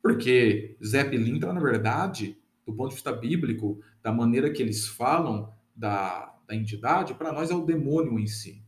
Porque 0.01 0.77
Zé 0.85 1.03
Pilintra, 1.03 1.53
na 1.53 1.59
verdade, 1.59 2.39
do 2.69 2.75
ponto 2.75 2.91
de 2.91 2.97
vista 2.97 3.11
bíblico, 3.11 3.81
da 4.03 4.13
maneira 4.13 4.51
que 4.51 4.63
eles 4.63 4.87
falam 4.87 5.51
da, 5.75 6.37
da 6.47 6.55
entidade, 6.55 7.15
para 7.15 7.33
nós 7.33 7.51
é 7.51 7.55
o 7.55 7.65
demônio 7.65 8.19
em 8.19 8.27
si. 8.27 8.63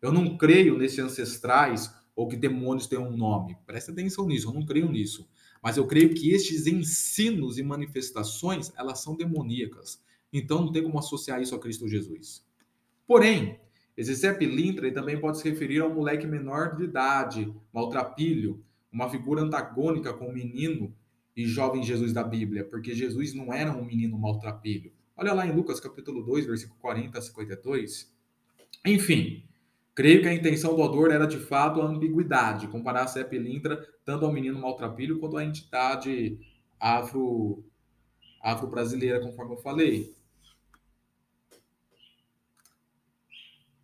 Eu 0.00 0.10
não 0.10 0.38
creio 0.38 0.78
nesses 0.78 0.98
ancestrais 0.98 1.94
ou 2.16 2.26
que 2.26 2.36
demônios 2.36 2.86
têm 2.86 2.98
um 2.98 3.14
nome. 3.14 3.54
Presta 3.66 3.92
atenção 3.92 4.26
nisso, 4.26 4.48
eu 4.48 4.54
não 4.54 4.64
creio 4.64 4.90
nisso. 4.90 5.28
Mas 5.62 5.76
eu 5.76 5.86
creio 5.86 6.14
que 6.14 6.30
estes 6.30 6.66
ensinos 6.66 7.58
e 7.58 7.62
manifestações, 7.62 8.72
elas 8.78 9.02
são 9.02 9.14
demoníacas. 9.14 10.02
Então 10.32 10.62
não 10.62 10.72
tem 10.72 10.82
como 10.82 10.98
associar 10.98 11.42
isso 11.42 11.54
a 11.54 11.60
Cristo 11.60 11.86
Jesus. 11.86 12.46
Porém, 13.06 13.60
Zé 14.02 14.32
Pilintra 14.32 14.90
também 14.90 15.20
pode 15.20 15.38
se 15.38 15.48
referir 15.48 15.80
a 15.80 15.86
um 15.86 15.94
moleque 15.94 16.26
menor 16.26 16.76
de 16.76 16.84
idade, 16.84 17.54
maltrapilho, 17.70 18.64
uma 18.90 19.10
figura 19.10 19.42
antagônica 19.42 20.14
com 20.14 20.28
o 20.28 20.32
menino 20.32 20.94
e 21.36 21.46
jovem 21.46 21.82
Jesus 21.82 22.12
da 22.12 22.22
Bíblia, 22.22 22.64
porque 22.64 22.94
Jesus 22.94 23.34
não 23.34 23.52
era 23.52 23.72
um 23.72 23.84
menino 23.84 24.18
maltrapilho. 24.18 24.92
Olha 25.16 25.32
lá 25.32 25.46
em 25.46 25.54
Lucas 25.54 25.80
capítulo 25.80 26.22
2, 26.22 26.46
versículo 26.46 26.78
40 26.80 27.18
a 27.18 27.22
52. 27.22 28.12
Enfim, 28.84 29.44
Creio 29.94 30.22
que 30.22 30.28
a 30.28 30.34
intenção 30.34 30.74
do 30.74 30.82
autor 30.82 31.12
era 31.12 31.24
de 31.24 31.38
fato 31.38 31.80
a 31.80 31.86
ambiguidade, 31.86 32.66
comparar 32.66 33.04
a 33.04 33.24
Pilintra 33.24 33.86
tanto 34.04 34.26
ao 34.26 34.32
menino 34.32 34.58
maltrapilho 34.58 35.20
quanto 35.20 35.36
à 35.36 35.44
entidade 35.44 36.36
afro, 36.80 37.64
afro-brasileira, 38.42 39.20
conforme 39.20 39.54
eu 39.54 39.58
falei. 39.58 40.12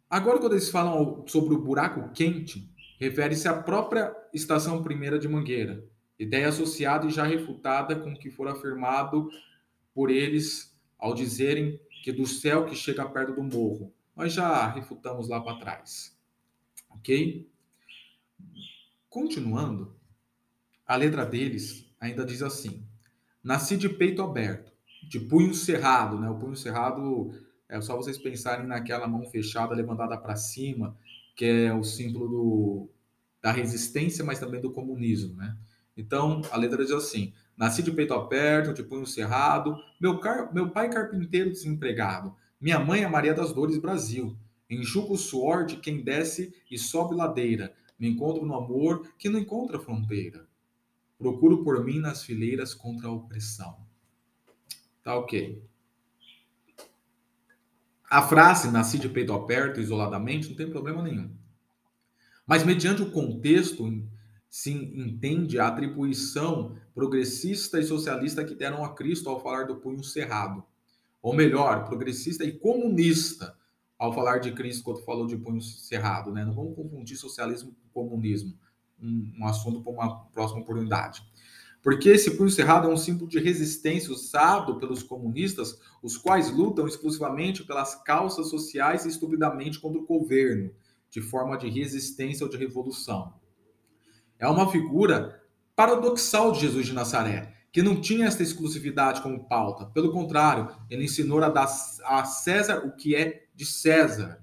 Agora, 0.08 0.40
quando 0.40 0.54
eles 0.54 0.68
falam 0.68 1.24
sobre 1.28 1.54
o 1.54 1.62
buraco 1.62 2.10
quente, 2.12 2.68
refere-se 2.98 3.46
à 3.46 3.54
própria 3.62 4.12
estação 4.34 4.82
primeira 4.82 5.16
de 5.16 5.28
Mangueira, 5.28 5.84
ideia 6.20 6.48
associada 6.48 7.06
e 7.06 7.10
já 7.10 7.24
refutada 7.24 7.96
com 7.96 8.12
o 8.12 8.18
que 8.18 8.30
for 8.30 8.46
afirmado 8.46 9.30
por 9.94 10.10
eles 10.10 10.78
ao 10.98 11.14
dizerem 11.14 11.80
que 12.02 12.12
do 12.12 12.26
céu 12.26 12.66
que 12.66 12.76
chega 12.76 13.08
perto 13.08 13.34
do 13.34 13.42
morro, 13.42 13.92
nós 14.14 14.32
já 14.32 14.68
refutamos 14.68 15.28
lá 15.28 15.40
para 15.40 15.58
trás. 15.58 16.16
Ok? 16.90 17.50
Continuando, 19.08 19.96
a 20.86 20.94
letra 20.94 21.24
deles 21.24 21.90
ainda 21.98 22.24
diz 22.24 22.42
assim: 22.42 22.86
Nasci 23.42 23.76
de 23.76 23.88
peito 23.88 24.22
aberto, 24.22 24.72
de 25.08 25.20
punho 25.20 25.54
cerrado, 25.54 26.18
né? 26.20 26.28
O 26.28 26.38
punho 26.38 26.56
cerrado 26.56 27.32
é 27.66 27.80
só 27.80 27.96
vocês 27.96 28.18
pensarem 28.18 28.66
naquela 28.66 29.08
mão 29.08 29.24
fechada 29.24 29.74
levantada 29.74 30.18
para 30.18 30.36
cima, 30.36 30.96
que 31.34 31.46
é 31.46 31.72
o 31.72 31.82
símbolo 31.82 32.28
do, 32.28 32.90
da 33.40 33.52
resistência, 33.52 34.24
mas 34.24 34.38
também 34.38 34.60
do 34.60 34.72
comunismo, 34.72 35.34
né? 35.36 35.56
Então, 35.96 36.42
a 36.50 36.56
letra 36.56 36.82
diz 36.82 36.92
assim: 36.92 37.32
Nasci 37.56 37.82
de 37.82 37.92
peito 37.92 38.14
aberto, 38.14 38.72
de 38.72 38.82
punho 38.82 39.06
cerrado, 39.06 39.76
meu, 40.00 40.18
car... 40.18 40.52
meu 40.52 40.70
pai 40.70 40.88
carpinteiro 40.88 41.50
desempregado, 41.50 42.34
minha 42.60 42.78
mãe 42.78 43.02
é 43.02 43.08
Maria 43.08 43.34
das 43.34 43.52
Dores 43.52 43.78
Brasil. 43.78 44.36
Enxugo 44.68 45.14
o 45.14 45.18
suor 45.18 45.64
de 45.64 45.76
quem 45.76 46.02
desce 46.02 46.54
e 46.70 46.78
sobe 46.78 47.14
ladeira. 47.14 47.74
Me 47.98 48.08
encontro 48.08 48.46
no 48.46 48.54
amor 48.54 49.12
que 49.18 49.28
não 49.28 49.38
encontra 49.38 49.80
fronteira. 49.80 50.46
Procuro 51.18 51.64
por 51.64 51.84
mim 51.84 51.98
nas 51.98 52.22
fileiras 52.22 52.72
contra 52.72 53.08
a 53.08 53.12
opressão. 53.12 53.76
Tá 55.02 55.16
ok. 55.16 55.62
A 58.08 58.22
frase 58.22 58.70
nasci 58.70 58.98
de 58.98 59.08
peito 59.08 59.32
aberto 59.32 59.80
isoladamente 59.80 60.48
não 60.48 60.56
tem 60.56 60.70
problema 60.70 61.02
nenhum. 61.02 61.30
Mas 62.46 62.64
mediante 62.64 63.02
o 63.02 63.10
contexto 63.10 63.86
se 64.50 64.72
entende 64.72 65.58
a 65.58 65.68
atribuição 65.68 66.76
progressista 66.92 67.78
e 67.78 67.84
socialista 67.84 68.44
que 68.44 68.54
deram 68.54 68.84
a 68.84 68.94
Cristo 68.94 69.30
ao 69.30 69.40
falar 69.40 69.66
do 69.66 69.76
punho 69.76 70.04
cerrado 70.04 70.62
ou 71.22 71.34
melhor, 71.34 71.84
progressista 71.84 72.44
e 72.44 72.52
comunista, 72.52 73.56
ao 73.98 74.14
falar 74.14 74.38
de 74.38 74.52
Cristo 74.52 74.82
quando 74.82 75.04
falou 75.04 75.26
de 75.26 75.36
punho 75.36 75.60
cerrado, 75.60 76.32
né? 76.32 76.44
Não 76.44 76.54
vamos 76.54 76.74
confundir 76.74 77.16
socialismo 77.16 77.76
com 77.92 78.08
comunismo, 78.08 78.54
um, 79.00 79.30
um 79.38 79.46
assunto 79.46 79.82
para 79.82 79.92
uma 79.92 80.24
próxima 80.26 80.62
oportunidade. 80.62 81.22
Porque 81.82 82.08
esse 82.08 82.32
punho 82.32 82.50
cerrado 82.50 82.88
é 82.88 82.92
um 82.92 82.96
símbolo 82.96 83.28
de 83.28 83.38
resistência 83.38 84.12
usado 84.12 84.78
pelos 84.78 85.02
comunistas, 85.02 85.78
os 86.02 86.16
quais 86.16 86.50
lutam 86.50 86.86
exclusivamente 86.86 87.64
pelas 87.64 87.94
causas 87.94 88.48
sociais 88.48 89.04
e 89.04 89.08
estupidamente 89.08 89.78
contra 89.78 90.00
o 90.00 90.06
governo, 90.06 90.70
de 91.10 91.20
forma 91.20 91.56
de 91.58 91.68
resistência 91.68 92.44
ou 92.44 92.50
de 92.50 92.56
revolução. 92.56 93.34
É 94.40 94.48
uma 94.48 94.70
figura 94.72 95.40
paradoxal 95.76 96.50
de 96.50 96.60
Jesus 96.60 96.86
de 96.86 96.94
Nazaré, 96.94 97.54
que 97.70 97.82
não 97.82 98.00
tinha 98.00 98.26
essa 98.26 98.42
exclusividade 98.42 99.20
como 99.20 99.46
pauta. 99.46 99.84
Pelo 99.86 100.10
contrário, 100.10 100.68
ele 100.88 101.04
ensinou 101.04 101.42
a 101.44 101.50
dar 101.50 101.68
a 102.04 102.24
César 102.24 102.86
o 102.86 102.96
que 102.96 103.14
é 103.14 103.44
de 103.54 103.66
César. 103.66 104.42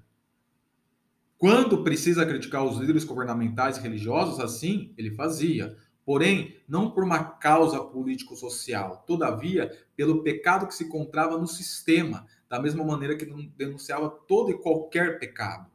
Quando 1.38 1.84
precisa 1.84 2.26
criticar 2.26 2.64
os 2.64 2.78
líderes 2.78 3.04
governamentais 3.04 3.78
e 3.78 3.82
religiosos, 3.82 4.40
assim 4.40 4.94
ele 4.98 5.16
fazia. 5.16 5.76
Porém, 6.06 6.56
não 6.68 6.92
por 6.92 7.04
uma 7.04 7.24
causa 7.24 7.84
político-social, 7.84 9.04
todavia, 9.06 9.72
pelo 9.96 10.24
pecado 10.24 10.68
que 10.68 10.74
se 10.74 10.86
encontrava 10.86 11.38
no 11.38 11.48
sistema, 11.48 12.26
da 12.48 12.62
mesma 12.62 12.84
maneira 12.84 13.18
que 13.18 13.26
denunciava 13.58 14.10
todo 14.10 14.52
e 14.52 14.58
qualquer 14.58 15.20
pecado. 15.20 15.70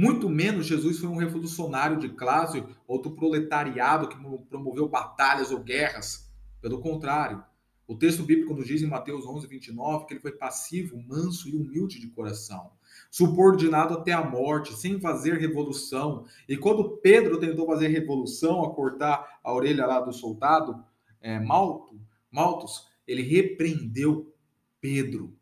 Muito 0.00 0.30
menos 0.30 0.64
Jesus 0.64 0.98
foi 0.98 1.10
um 1.10 1.16
revolucionário 1.16 1.98
de 1.98 2.08
classe 2.08 2.64
ou 2.86 3.02
do 3.02 3.10
proletariado 3.10 4.08
que 4.08 4.16
promoveu 4.48 4.88
batalhas 4.88 5.50
ou 5.50 5.60
guerras 5.60 6.32
pelo 6.58 6.80
contrário, 6.80 7.44
o 7.86 7.94
texto 7.94 8.22
bíblico 8.22 8.54
nos 8.54 8.66
diz 8.66 8.80
em 8.80 8.86
Mateus 8.86 9.26
11, 9.26 9.46
29 9.46 10.06
que 10.06 10.14
ele 10.14 10.20
foi 10.20 10.32
passivo, 10.32 11.02
manso 11.06 11.50
e 11.50 11.54
humilde 11.54 12.00
de 12.00 12.08
coração, 12.08 12.70
subordinado 13.10 13.92
até 13.92 14.12
a 14.12 14.24
morte, 14.24 14.72
sem 14.74 14.98
fazer 14.98 15.34
revolução. 15.34 16.24
E 16.48 16.56
quando 16.56 16.96
Pedro 16.98 17.38
tentou 17.38 17.66
fazer 17.66 17.88
revolução, 17.88 18.64
a 18.64 18.74
cortar 18.74 19.40
a 19.44 19.52
orelha 19.52 19.84
lá 19.84 20.00
do 20.00 20.14
soldado, 20.14 20.82
é, 21.20 21.38
Malto, 21.38 22.00
Maltos, 22.30 22.86
ele 23.06 23.22
repreendeu 23.22 24.32
Pedro. 24.80 25.36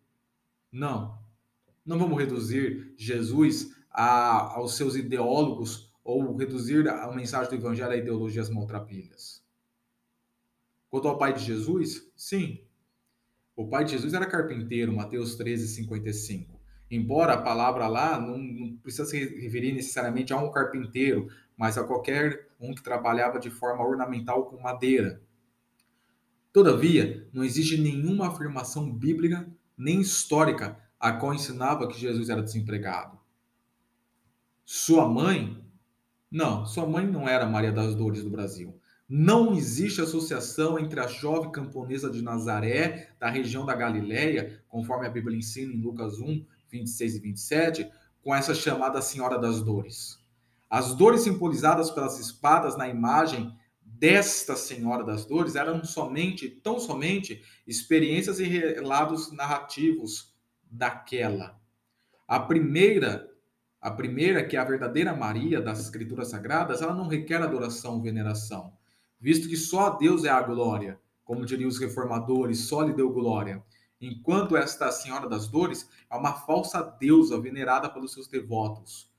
Não, 0.72 1.16
não 1.86 1.96
vamos 1.96 2.18
reduzir 2.18 2.92
Jesus 2.96 3.77
a, 4.00 4.54
aos 4.54 4.76
seus 4.76 4.94
ideólogos 4.94 5.92
ou 6.04 6.36
reduzir 6.36 6.88
a 6.88 7.10
mensagem 7.10 7.50
do 7.50 7.56
evangelho 7.56 7.90
a 7.90 7.96
ideologias 7.96 8.48
maltrapilhas. 8.48 9.42
Quanto 10.88 11.08
ao 11.08 11.18
pai 11.18 11.32
de 11.32 11.44
Jesus, 11.44 12.08
sim. 12.16 12.62
O 13.56 13.66
pai 13.66 13.84
de 13.84 13.90
Jesus 13.90 14.14
era 14.14 14.24
carpinteiro, 14.24 14.94
Mateus 14.94 15.34
13, 15.34 15.66
55. 15.66 16.60
Embora 16.88 17.32
a 17.32 17.42
palavra 17.42 17.88
lá 17.88 18.20
não, 18.20 18.38
não 18.38 18.76
precisa 18.76 19.04
se 19.04 19.18
referir 19.18 19.72
necessariamente 19.72 20.32
a 20.32 20.38
um 20.38 20.52
carpinteiro, 20.52 21.28
mas 21.56 21.76
a 21.76 21.82
qualquer 21.82 22.50
um 22.60 22.72
que 22.72 22.82
trabalhava 22.82 23.40
de 23.40 23.50
forma 23.50 23.84
ornamental 23.84 24.46
com 24.46 24.62
madeira. 24.62 25.20
Todavia, 26.52 27.28
não 27.32 27.42
existe 27.42 27.76
nenhuma 27.76 28.28
afirmação 28.28 28.92
bíblica 28.92 29.44
nem 29.76 30.00
histórica 30.00 30.78
a 31.00 31.12
qual 31.12 31.34
ensinava 31.34 31.88
que 31.88 31.98
Jesus 31.98 32.28
era 32.28 32.42
desempregado. 32.42 33.17
Sua 34.70 35.08
mãe? 35.08 35.64
Não, 36.30 36.66
sua 36.66 36.87
mãe 36.87 37.06
não 37.06 37.26
era 37.26 37.46
Maria 37.46 37.72
das 37.72 37.94
Dores 37.94 38.22
do 38.22 38.28
Brasil. 38.28 38.78
Não 39.08 39.54
existe 39.54 40.02
associação 40.02 40.78
entre 40.78 41.00
a 41.00 41.06
jovem 41.06 41.50
camponesa 41.50 42.10
de 42.10 42.20
Nazaré, 42.20 43.14
da 43.18 43.30
região 43.30 43.64
da 43.64 43.75
Galileia, 43.75 44.62
conforme 44.68 45.06
a 45.06 45.10
Bíblia 45.10 45.38
ensina 45.38 45.72
em 45.72 45.80
Lucas 45.80 46.18
1, 46.20 46.44
26 46.70 47.16
e 47.16 47.18
27, 47.18 47.90
com 48.22 48.34
essa 48.34 48.54
chamada 48.54 49.00
Senhora 49.00 49.38
das 49.38 49.62
Dores. 49.62 50.22
As 50.68 50.94
dores 50.94 51.22
simbolizadas 51.22 51.90
pelas 51.90 52.20
espadas 52.20 52.76
na 52.76 52.87
imagem 52.87 53.56
desta 53.82 54.54
Senhora 54.54 55.02
das 55.02 55.25
Dores 55.25 55.56
eram 55.56 55.82
somente, 55.82 56.46
tão 56.46 56.78
somente, 56.78 57.42
experiências 57.66 58.38
e 58.38 58.44
relatos 58.44 59.32
narrativos 59.32 60.30
daquela. 60.70 61.58
A 62.28 62.38
primeira, 62.38 63.27
a 63.80 63.90
primeira 63.90 64.44
que 64.44 64.56
é 64.56 64.61
a 64.61 64.64
verdadeira 64.64 65.14
Maria 65.14 65.61
das 65.61 65.80
Escrituras 65.80 66.28
Sagradas, 66.28 66.82
ela 66.82 66.94
não 66.94 67.06
requer 67.06 67.42
adoração 67.42 67.94
ou 67.94 68.02
veneração 68.02 68.73
visto 69.20 69.49
que 69.49 69.56
só 69.56 69.87
a 69.87 69.97
Deus 69.97 70.25
é 70.25 70.30
a 70.30 70.42
glória. 70.42 71.00
Como 71.25 71.44
diriam 71.44 71.68
os 71.68 71.78
reformadores, 71.78 72.61
só 72.61 72.82
lhe 72.82 72.92
deu 72.92 73.12
glória. 73.12 73.62
enquanto 74.00 74.56
esta 74.56 74.92
Senhora 74.92 75.28
das 75.28 75.49
Dores 75.49 75.90
é 76.08 76.14
uma 76.14 76.32
falsa 76.32 76.80
deusa 76.80 77.40
venerada 77.40 77.90
pelos 77.90 78.12
seus 78.12 78.28
devotos. 78.28 79.11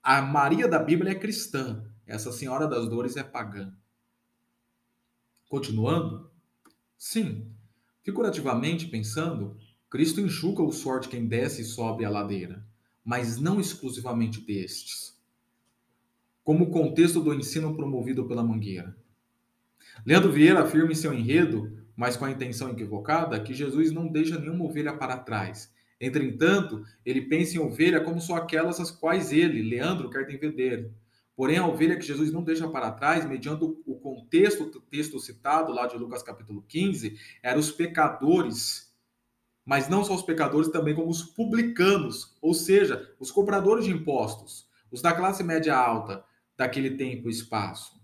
A 0.00 0.22
Maria 0.22 0.68
da 0.68 0.78
Bíblia 0.78 1.10
é 1.10 1.16
cristã, 1.16 1.84
essa 2.06 2.30
Senhora 2.30 2.68
das 2.68 2.88
Dores 2.88 3.16
é 3.16 3.24
pagã. 3.24 3.74
Continuando, 5.48 6.30
sim, 6.96 7.52
figurativamente 8.04 8.86
pensando, 8.86 9.58
Cristo 9.90 10.20
enxuga 10.20 10.62
o 10.62 10.70
suor 10.70 11.00
de 11.00 11.08
quem 11.08 11.26
desce 11.26 11.62
e 11.62 11.64
sobe 11.64 12.04
a 12.04 12.10
ladeira, 12.10 12.64
mas 13.04 13.38
não 13.38 13.60
exclusivamente 13.60 14.40
destes. 14.40 15.18
Como 16.44 16.64
o 16.64 16.70
contexto 16.70 17.20
do 17.20 17.34
ensino 17.34 17.74
promovido 17.74 18.26
pela 18.26 18.42
Mangueira. 18.42 18.96
Leandro 20.04 20.32
Vieira 20.32 20.62
afirma 20.62 20.92
em 20.92 20.94
seu 20.94 21.12
enredo, 21.12 21.78
mas 21.96 22.16
com 22.16 22.24
a 22.24 22.30
intenção 22.30 22.70
equivocada, 22.70 23.38
que 23.40 23.54
Jesus 23.54 23.92
não 23.92 24.08
deixa 24.08 24.38
nenhuma 24.38 24.64
ovelha 24.64 24.94
para 24.94 25.16
trás. 25.16 25.72
Entretanto, 26.00 26.84
ele 27.06 27.22
pensa 27.22 27.56
em 27.56 27.60
ovelha 27.60 28.00
como 28.00 28.20
só 28.20 28.36
aquelas 28.36 28.80
as 28.80 28.90
quais 28.90 29.32
ele, 29.32 29.62
Leandro, 29.62 30.10
quer 30.10 30.26
defender. 30.26 30.90
Porém, 31.36 31.58
a 31.58 31.66
ovelha 31.66 31.96
que 31.96 32.04
Jesus 32.04 32.32
não 32.32 32.42
deixa 32.42 32.68
para 32.68 32.90
trás, 32.90 33.24
mediante 33.24 33.64
o 33.64 33.94
contexto 33.96 34.66
do 34.66 34.80
texto 34.80 35.18
citado 35.18 35.72
lá 35.72 35.86
de 35.86 35.96
Lucas 35.96 36.22
capítulo 36.22 36.62
15, 36.68 37.16
eram 37.42 37.60
os 37.60 37.70
pecadores, 37.70 38.91
mas 39.64 39.88
não 39.88 40.04
só 40.04 40.14
os 40.14 40.22
pecadores, 40.22 40.68
também 40.68 40.94
como 40.94 41.08
os 41.08 41.22
publicanos, 41.22 42.36
ou 42.40 42.52
seja, 42.54 43.14
os 43.18 43.30
cobradores 43.30 43.84
de 43.84 43.92
impostos, 43.92 44.66
os 44.90 45.00
da 45.00 45.12
classe 45.12 45.42
média 45.42 45.76
alta 45.76 46.24
daquele 46.56 46.90
tempo 46.96 47.28
e 47.28 47.32
espaço. 47.32 48.00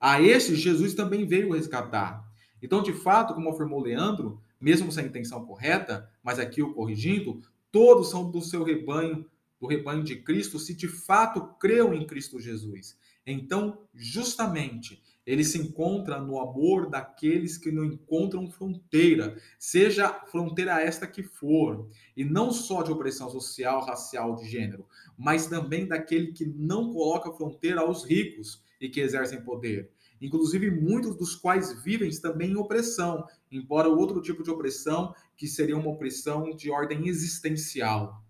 A 0.00 0.20
estes, 0.20 0.58
Jesus 0.58 0.94
também 0.94 1.26
veio 1.26 1.52
resgatar. 1.52 2.24
Então, 2.60 2.82
de 2.82 2.92
fato, 2.92 3.34
como 3.34 3.50
afirmou 3.50 3.82
Leandro, 3.82 4.40
mesmo 4.60 4.90
sem 4.90 5.04
a 5.04 5.06
intenção 5.06 5.44
correta, 5.44 6.10
mas 6.22 6.38
aqui 6.38 6.62
o 6.62 6.72
corrigindo, 6.72 7.42
todos 7.70 8.10
são 8.10 8.30
do 8.30 8.40
seu 8.40 8.62
rebanho, 8.62 9.26
do 9.60 9.66
rebanho 9.66 10.02
de 10.02 10.16
Cristo, 10.16 10.58
se 10.58 10.74
de 10.74 10.88
fato 10.88 11.54
creu 11.58 11.94
em 11.94 12.06
Cristo 12.06 12.40
Jesus. 12.40 12.96
Então, 13.26 13.78
justamente, 13.94 15.02
ele 15.24 15.44
se 15.44 15.58
encontra 15.58 16.20
no 16.20 16.40
amor 16.40 16.90
daqueles 16.90 17.56
que 17.56 17.70
não 17.70 17.84
encontram 17.84 18.50
fronteira, 18.50 19.36
seja 19.58 20.12
fronteira 20.26 20.80
esta 20.80 21.06
que 21.06 21.22
for, 21.22 21.88
e 22.16 22.24
não 22.24 22.50
só 22.50 22.82
de 22.82 22.90
opressão 22.90 23.30
social, 23.30 23.84
racial, 23.84 24.34
de 24.34 24.48
gênero, 24.48 24.86
mas 25.16 25.46
também 25.46 25.86
daquele 25.86 26.32
que 26.32 26.44
não 26.44 26.92
coloca 26.92 27.32
fronteira 27.32 27.80
aos 27.80 28.04
ricos 28.04 28.62
e 28.80 28.88
que 28.88 29.00
exercem 29.00 29.42
poder. 29.42 29.90
Inclusive, 30.20 30.70
muitos 30.70 31.16
dos 31.16 31.34
quais 31.34 31.82
vivem 31.82 32.10
também 32.20 32.52
em 32.52 32.56
opressão, 32.56 33.26
embora 33.50 33.88
outro 33.88 34.22
tipo 34.22 34.42
de 34.42 34.50
opressão 34.50 35.14
que 35.36 35.48
seria 35.48 35.76
uma 35.76 35.90
opressão 35.90 36.54
de 36.54 36.70
ordem 36.70 37.08
existencial. 37.08 38.22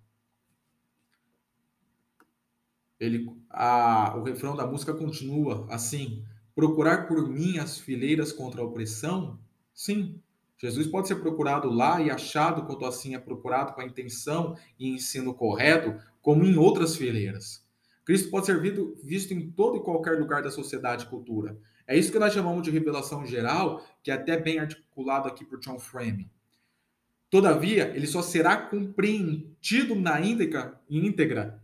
Ele, 2.98 3.26
a, 3.50 4.16
o 4.16 4.22
refrão 4.22 4.56
da 4.56 4.66
música 4.66 4.94
continua 4.94 5.66
assim: 5.68 6.24
procurar 6.54 7.06
por 7.06 7.28
mim 7.28 7.58
as 7.58 7.78
fileiras 7.78 8.32
contra 8.32 8.60
a 8.60 8.64
opressão? 8.64 9.38
Sim, 9.74 10.20
Jesus 10.58 10.86
pode 10.86 11.08
ser 11.08 11.16
procurado 11.16 11.68
lá 11.68 12.00
e 12.00 12.10
achado 12.10 12.64
quanto 12.66 12.84
assim 12.84 13.14
é 13.14 13.18
procurado 13.18 13.72
com 13.72 13.80
a 13.80 13.84
intenção 13.84 14.56
e 14.78 14.88
ensino 14.88 15.34
correto, 15.34 16.00
como 16.20 16.44
em 16.44 16.56
outras 16.56 16.94
fileiras. 16.96 17.66
Cristo 18.04 18.30
pode 18.30 18.46
ser 18.46 18.60
visto 19.02 19.32
em 19.32 19.50
todo 19.50 19.76
e 19.76 19.82
qualquer 19.82 20.18
lugar 20.18 20.42
da 20.42 20.50
sociedade 20.50 21.04
e 21.04 21.08
cultura. 21.08 21.58
É 21.86 21.96
isso 21.96 22.12
que 22.12 22.18
nós 22.18 22.32
chamamos 22.32 22.62
de 22.62 22.70
revelação 22.70 23.26
geral, 23.26 23.84
que 24.02 24.10
é 24.10 24.14
até 24.14 24.36
bem 24.36 24.58
articulado 24.58 25.28
aqui 25.28 25.44
por 25.44 25.58
John 25.58 25.78
Frame. 25.78 26.30
Todavia, 27.30 27.92
ele 27.96 28.06
só 28.06 28.20
será 28.22 28.56
compreendido 28.56 29.94
na 29.94 30.20
íntegra, 30.20 30.80
íntegra 30.88 31.61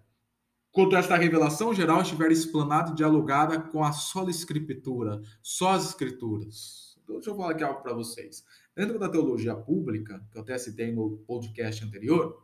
quando 0.79 0.95
esta 0.95 1.17
revelação 1.17 1.75
geral 1.75 2.03
estiver 2.03 2.31
explanada 2.31 2.93
e 2.93 2.95
dialogada 2.95 3.59
com 3.59 3.83
a 3.83 3.91
sola 3.91 4.31
escritura, 4.31 5.21
só 5.43 5.73
as 5.73 5.89
escrituras. 5.89 6.97
Então, 7.03 7.17
deixa 7.17 7.31
eu 7.31 7.35
falar 7.35 7.51
aqui 7.51 7.64
algo 7.64 7.83
para 7.83 7.93
vocês. 7.93 8.45
Dentro 8.77 8.97
da 8.97 9.09
teologia 9.09 9.57
pública, 9.57 10.25
que 10.31 10.38
eu 10.38 10.43
até 10.43 10.57
citei 10.57 10.93
no 10.93 11.19
podcast 11.27 11.85
anterior, 11.85 12.41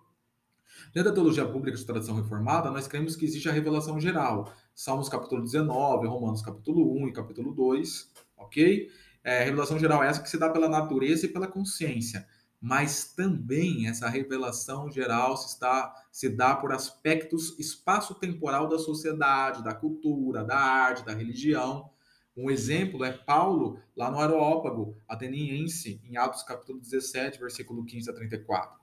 Dentro 0.93 1.11
da 1.11 1.15
teologia 1.15 1.47
pública 1.47 1.79
de 1.79 1.87
tradição 1.87 2.17
reformada, 2.17 2.69
nós 2.73 2.89
cremos 2.89 3.15
que 3.15 3.25
existe 3.25 3.49
a 3.49 3.53
revelação 3.53 4.01
geral. 4.01 4.53
Salmos 4.75 5.09
capítulo 5.09 5.41
19, 5.41 6.09
Romanos 6.09 6.43
capítulo 6.43 6.93
1 7.05 7.11
e 7.11 7.13
capítulo 7.13 7.55
2, 7.55 8.11
ok? 8.37 8.91
É, 9.23 9.45
revelação 9.45 9.79
geral 9.79 10.03
é 10.03 10.09
essa 10.09 10.21
que 10.21 10.29
se 10.29 10.37
dá 10.37 10.51
pela 10.51 10.69
natureza 10.69 11.27
e 11.27 11.29
pela 11.29 11.47
consciência. 11.47 12.27
Mas 12.67 13.13
também 13.13 13.89
essa 13.89 14.09
revelação 14.09 14.91
geral 14.91 15.37
se, 15.37 15.49
está, 15.49 15.95
se 16.11 16.31
dá 16.31 16.57
por 16.57 16.73
aspectos 16.73 17.55
espaço-temporal 17.59 18.71
da 18.71 18.79
sociedade, 18.79 19.63
da 19.63 19.75
cultura, 19.75 20.43
da 20.43 20.57
arte, 20.57 21.05
da 21.05 21.13
religião. 21.13 21.91
Um 22.35 22.51
exemplo 22.51 23.05
é 23.05 23.13
Paulo, 23.13 23.79
lá 23.95 24.11
no 24.11 24.19
Areópago 24.19 24.97
ateniense, 25.07 26.01
em 26.09 26.17
Atos 26.17 26.43
capítulo 26.43 26.81
17, 26.81 27.39
versículo 27.39 27.85
15 27.85 28.09
a 28.09 28.15
34. 28.15 28.81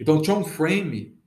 Então, 0.00 0.22
John 0.22 0.42
Frame, 0.42 1.20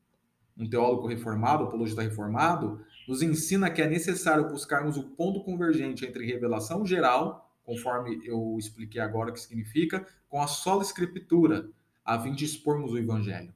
um 0.58 0.68
teólogo 0.68 1.06
reformado, 1.06 1.66
apologista 1.66 2.02
reformado, 2.02 2.84
nos 3.08 3.22
ensina 3.22 3.70
que 3.70 3.80
é 3.80 3.88
necessário 3.88 4.50
buscarmos 4.50 4.98
o 4.98 5.04
ponto 5.04 5.44
convergente 5.44 6.04
entre 6.04 6.26
revelação 6.26 6.84
geral, 6.84 7.54
conforme 7.64 8.20
eu 8.26 8.56
expliquei 8.58 9.00
agora 9.00 9.30
o 9.30 9.34
que 9.34 9.40
significa, 9.40 10.04
com 10.28 10.42
a 10.42 10.48
sola 10.48 10.82
escritura, 10.82 11.70
a 12.12 12.20
fim 12.20 12.34
de 12.34 12.44
expormos 12.44 12.92
o 12.92 12.98
evangelho. 12.98 13.54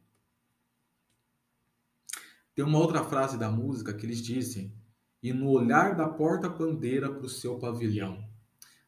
Tem 2.54 2.64
uma 2.64 2.80
outra 2.80 3.04
frase 3.04 3.38
da 3.38 3.52
música 3.52 3.94
que 3.94 4.06
eles 4.06 4.22
dizem: 4.22 4.74
"E 5.22 5.34
no 5.34 5.50
olhar 5.50 5.94
da 5.94 6.08
porta 6.08 6.50
pandeira 6.50 7.12
para 7.12 7.26
o 7.26 7.30
seu 7.30 7.60
pavilhão". 7.60 8.26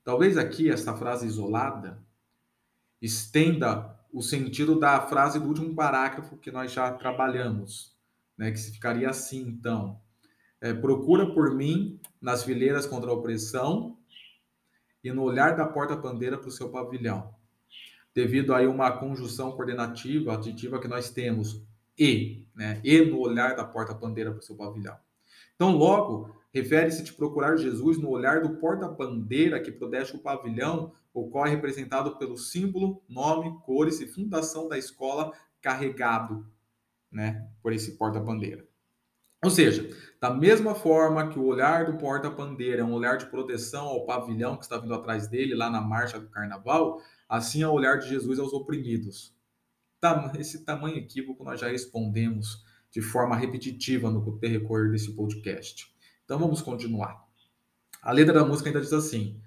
Talvez 0.06 0.38
aqui 0.38 0.70
esta 0.72 0.96
frase 0.96 1.28
isolada 1.28 2.02
estenda 3.02 4.00
o 4.14 4.22
sentido 4.22 4.80
da 4.80 5.02
frase 5.02 5.38
do 5.38 5.50
último 5.50 5.76
parágrafo 5.76 6.38
que 6.38 6.50
nós 6.50 6.72
já 6.72 6.94
trabalhamos, 6.94 7.94
né? 8.38 8.52
Que 8.52 8.58
ficaria 8.58 9.10
assim, 9.10 9.42
então: 9.50 10.00
é, 10.62 10.74
procura 10.74 11.34
por 11.34 11.54
mim 11.54 12.00
nas 12.22 12.42
fileiras 12.42 12.86
contra 12.86 13.12
a 13.12 13.14
opressão 13.14 13.98
e 15.04 15.12
no 15.12 15.24
olhar 15.24 15.58
da 15.58 15.68
porta-bandeira 15.68 16.38
para 16.38 16.48
o 16.48 16.52
seu 16.52 16.70
pavilhão. 16.70 17.37
Devido 18.18 18.56
aí 18.56 18.66
uma 18.66 18.92
conjunção 18.92 19.52
coordenativa, 19.52 20.34
aditiva 20.34 20.80
que 20.80 20.88
nós 20.88 21.12
temos, 21.12 21.64
e, 21.96 22.48
né? 22.56 22.82
E 22.84 23.00
no 23.02 23.20
olhar 23.20 23.56
da 23.56 23.64
porta-bandeira 23.64 24.32
para 24.32 24.40
o 24.40 24.44
seu 24.44 24.56
pavilhão. 24.56 24.98
Então, 25.54 25.78
logo, 25.78 26.36
refere-se 26.52 27.04
de 27.04 27.14
procurar 27.14 27.58
Jesus 27.58 28.00
no 28.00 28.10
olhar 28.10 28.42
do 28.42 28.56
porta-bandeira 28.56 29.60
que 29.60 29.72
protege 29.72 30.16
o 30.16 30.20
pavilhão, 30.20 30.94
o 31.14 31.30
qual 31.30 31.46
é 31.46 31.52
representado 31.52 32.18
pelo 32.18 32.40
símbolo, 32.40 33.04
nome, 33.08 33.56
cores 33.64 34.02
e 34.02 34.08
fundação 34.08 34.68
da 34.68 34.80
escola 34.80 35.32
carregado 35.62 36.44
né, 37.12 37.48
por 37.62 37.72
esse 37.72 37.98
porta-bandeira. 37.98 38.66
Ou 39.44 39.52
seja, 39.52 39.96
da 40.20 40.34
mesma 40.34 40.74
forma 40.74 41.30
que 41.30 41.38
o 41.38 41.46
olhar 41.46 41.86
do 41.86 42.00
porta-bandeira 42.00 42.82
é 42.82 42.84
um 42.84 42.94
olhar 42.94 43.20
de 43.20 43.28
proteção 43.28 43.86
ao 43.86 44.08
pavilhão 44.08 44.58
que 44.58 44.64
está 44.64 44.80
vindo 44.80 44.96
atrás 44.96 45.28
dele, 45.28 45.54
lá 45.54 45.70
na 45.70 45.82
marcha 45.82 46.20
do 46.20 46.28
carnaval, 46.30 47.00
assim 47.28 47.62
é 47.62 47.68
o 47.68 47.74
olhar 47.74 47.98
de 48.00 48.10
Jesus 48.10 48.40
aos 48.40 48.54
oprimidos. 48.54 49.36
Esse 50.40 50.64
tamanho 50.64 50.98
equívoco 50.98 51.44
nós 51.44 51.60
já 51.60 51.70
respondemos 51.70 52.64
de 52.92 53.02
forma 53.02 53.36
repetitiva 53.36 54.10
no 54.10 54.38
decorrer 54.38 54.92
desse 54.92 55.14
podcast. 55.14 55.94
Então 56.24 56.40
vamos 56.40 56.62
continuar. 56.62 57.26
A 58.02 58.12
letra 58.12 58.34
da 58.34 58.46
música 58.46 58.70
ainda 58.70 58.82
diz 58.82 58.94
assim: 58.94 59.42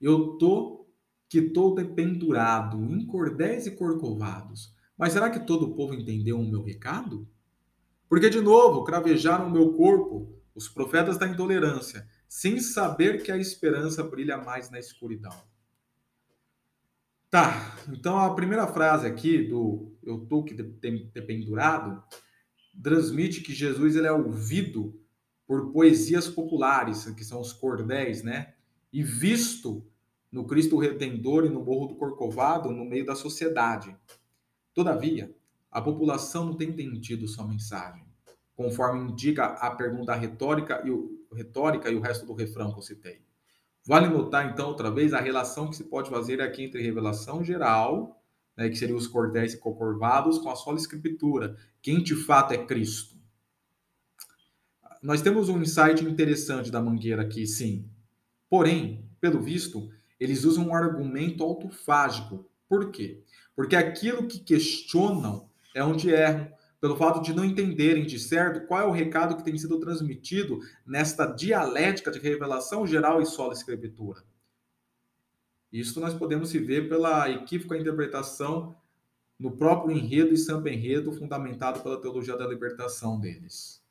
Eu 0.00 0.38
tô 0.38 0.86
que 1.28 1.42
tô 1.42 1.74
dependurado 1.74 2.84
em 2.84 3.04
cordéis 3.04 3.66
e 3.66 3.72
corcovados, 3.72 4.72
mas 4.96 5.12
será 5.12 5.28
que 5.28 5.44
todo 5.44 5.66
o 5.66 5.74
povo 5.74 5.94
entendeu 5.94 6.38
o 6.38 6.48
meu 6.48 6.62
recado? 6.62 7.28
Porque, 8.08 8.30
de 8.30 8.40
novo, 8.40 8.84
cravejaram 8.84 9.48
o 9.48 9.50
meu 9.50 9.72
corpo 9.72 10.36
os 10.56 10.68
profetas 10.68 11.18
da 11.18 11.28
intolerância, 11.28 12.08
sem 12.26 12.58
saber 12.58 13.22
que 13.22 13.30
a 13.30 13.36
esperança 13.36 14.02
brilha 14.02 14.38
mais 14.38 14.70
na 14.70 14.78
escuridão. 14.78 15.36
Tá, 17.30 17.76
então 17.88 18.18
a 18.18 18.34
primeira 18.34 18.66
frase 18.66 19.06
aqui 19.06 19.42
do 19.42 19.92
eu 20.02 20.20
tô 20.20 20.44
que 20.44 20.54
dependurado 20.54 22.02
transmite 22.80 23.40
que 23.40 23.52
Jesus 23.52 23.96
ele 23.96 24.06
é 24.06 24.12
ouvido 24.12 24.98
por 25.46 25.72
poesias 25.72 26.28
populares, 26.28 27.04
que 27.10 27.24
são 27.24 27.40
os 27.40 27.52
cordéis, 27.52 28.22
né? 28.22 28.54
E 28.92 29.02
visto 29.02 29.84
no 30.30 30.46
Cristo 30.46 30.76
Redentor 30.76 31.46
e 31.46 31.48
no 31.48 31.64
Morro 31.64 31.88
do 31.88 31.96
Corcovado 31.96 32.70
no 32.70 32.84
meio 32.84 33.06
da 33.06 33.14
sociedade. 33.14 33.96
Todavia, 34.74 35.34
a 35.70 35.80
população 35.80 36.46
não 36.46 36.56
tem 36.56 36.68
entendido 36.68 37.26
sua 37.26 37.46
mensagem, 37.46 38.04
conforme 38.54 39.10
indica 39.10 39.46
a 39.46 39.70
pergunta 39.70 40.14
retórica 40.14 40.82
e 40.84 40.90
o, 40.90 41.26
retórica 41.32 41.90
e 41.90 41.96
o 41.96 42.00
resto 42.00 42.26
do 42.26 42.34
refrão 42.34 42.72
que 42.72 42.78
eu 42.78 42.82
citei. 42.82 43.25
Vale 43.86 44.08
notar, 44.08 44.50
então, 44.50 44.68
outra 44.68 44.90
vez, 44.90 45.14
a 45.14 45.20
relação 45.20 45.70
que 45.70 45.76
se 45.76 45.84
pode 45.84 46.10
fazer 46.10 46.40
aqui 46.40 46.64
entre 46.64 46.82
revelação 46.82 47.44
geral, 47.44 48.20
né, 48.56 48.68
que 48.68 48.76
seriam 48.76 48.98
os 48.98 49.06
cordéis 49.06 49.54
e 49.54 49.58
concorvados, 49.58 50.38
com 50.38 50.50
a 50.50 50.56
sola 50.56 50.76
escritura. 50.76 51.56
Quem 51.80 52.02
de 52.02 52.16
fato 52.16 52.52
é 52.52 52.58
Cristo? 52.58 53.14
Nós 55.00 55.22
temos 55.22 55.48
um 55.48 55.62
insight 55.62 56.04
interessante 56.04 56.68
da 56.68 56.82
Mangueira 56.82 57.22
aqui, 57.22 57.46
sim. 57.46 57.88
Porém, 58.50 59.08
pelo 59.20 59.40
visto, 59.40 59.88
eles 60.18 60.42
usam 60.44 60.68
um 60.68 60.74
argumento 60.74 61.44
autofágico. 61.44 62.50
Por 62.68 62.90
quê? 62.90 63.22
Porque 63.54 63.76
aquilo 63.76 64.26
que 64.26 64.40
questionam 64.40 65.48
é 65.74 65.84
onde 65.84 66.10
erram, 66.10 66.50
pelo 66.80 66.96
fato 66.96 67.22
de 67.22 67.32
não 67.32 67.44
entenderem 67.44 68.04
de 68.04 68.18
certo 68.18 68.66
qual 68.66 68.80
é 68.80 68.84
o 68.84 68.92
recado 68.92 69.36
que 69.36 69.44
tem 69.44 69.56
sido 69.56 69.80
transmitido 69.80 70.60
nesta 70.84 71.26
dialética 71.26 72.10
de 72.10 72.18
revelação 72.18 72.86
geral 72.86 73.20
e 73.20 73.26
sola 73.26 73.52
escritura. 73.52 74.22
Isso 75.72 76.00
nós 76.00 76.14
podemos 76.14 76.50
se 76.50 76.58
ver 76.58 76.88
pela 76.88 77.28
equívoca 77.30 77.76
interpretação 77.76 78.76
no 79.38 79.56
próprio 79.56 79.96
enredo 79.96 80.32
e 80.32 80.38
samba 80.38 80.70
enredo 80.70 81.12
fundamentado 81.12 81.80
pela 81.80 82.00
teologia 82.00 82.36
da 82.36 82.46
libertação 82.46 83.20
deles. 83.20 83.82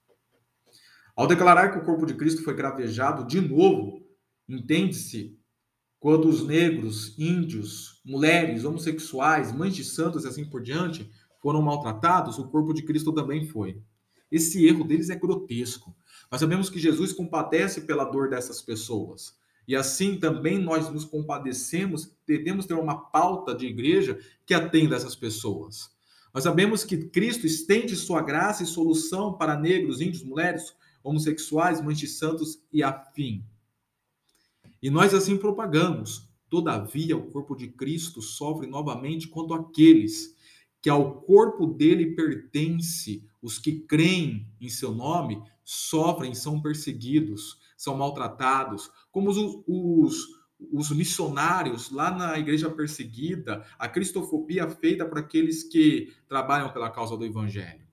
Ao 1.16 1.28
declarar 1.28 1.72
que 1.72 1.78
o 1.78 1.86
corpo 1.86 2.06
de 2.06 2.16
Cristo 2.16 2.44
foi 2.44 2.56
gravejado 2.56 3.26
de 3.26 3.40
novo, 3.40 4.06
entende-se 4.50 5.38
quando 6.00 6.28
os 6.28 6.46
negros, 6.46 7.18
índios, 7.18 8.02
mulheres, 8.06 8.66
homossexuais, 8.66 9.52
mães 9.52 9.76
de 9.76 9.84
santos 9.84 10.24
e 10.24 10.28
assim 10.28 10.46
por 10.46 10.62
diante 10.62 11.10
foram 11.46 11.62
maltratados, 11.62 12.40
o 12.40 12.48
corpo 12.48 12.74
de 12.74 12.82
Cristo 12.82 13.14
também 13.14 13.46
foi. 13.46 13.80
Esse 14.32 14.66
erro 14.66 14.84
deles 14.84 15.12
é 15.12 15.16
grotesco. 15.16 15.96
Nós 16.32 16.42
sabemos 16.42 16.72
que 16.72 16.80
Jesus 16.80 17.14
compadece 17.14 17.82
pela 17.82 18.04
dor 18.04 18.32
dessas 18.32 18.64
pessoas. 18.64 19.38
E 19.68 19.76
assim 19.76 20.18
também 20.18 20.58
nós 20.58 20.90
nos 20.90 21.06
compadecemos, 21.06 22.12
devemos 22.26 22.66
ter 22.66 22.74
uma 22.74 22.98
pauta 22.98 23.54
de 23.54 23.68
igreja 23.68 24.18
que 24.44 24.56
atenda 24.56 24.96
essas 24.96 25.16
pessoas. 25.16 25.92
Nós 26.34 26.44
sabemos 26.44 26.84
que 26.84 26.98
Cristo 27.10 27.46
estende 27.46 27.96
sua 27.96 28.24
graça 28.24 28.64
e 28.64 28.66
solução 28.66 29.38
para 29.38 29.56
negros, 29.56 30.02
índios, 30.02 30.24
mulheres, 30.24 30.76
homossexuais, 31.04 31.80
mães 31.80 32.18
santos 32.18 32.60
e 32.74 32.82
afim. 32.82 33.46
E 34.82 34.90
nós 34.90 35.14
assim 35.14 35.38
propagamos. 35.38 36.28
Todavia, 36.50 37.16
o 37.16 37.30
corpo 37.30 37.56
de 37.56 37.68
Cristo 37.68 38.20
sofre 38.20 38.66
novamente 38.66 39.28
quando 39.28 39.54
aqueles 39.54 40.35
que 40.86 40.90
ao 40.92 41.20
corpo 41.22 41.66
dele 41.66 42.16
pertence, 42.16 43.28
os 43.42 43.58
que 43.58 43.80
creem 43.88 44.48
em 44.62 44.70
seu 44.70 44.92
nome, 44.92 45.42
sofrem, 45.64 46.36
são 46.36 46.62
perseguidos, 46.62 47.60
são 47.76 47.98
maltratados, 47.98 48.92
como 49.10 49.32
os, 49.32 49.38
os, 49.66 50.28
os 50.72 50.92
missionários 50.92 51.90
lá 51.90 52.12
na 52.12 52.38
igreja 52.38 52.70
perseguida, 52.70 53.66
a 53.80 53.90
cristofobia 53.90 54.70
feita 54.70 55.04
por 55.08 55.18
aqueles 55.18 55.64
que 55.64 56.14
trabalham 56.28 56.72
pela 56.72 56.92
causa 56.92 57.18
do 57.18 57.26
evangelho. 57.26 57.88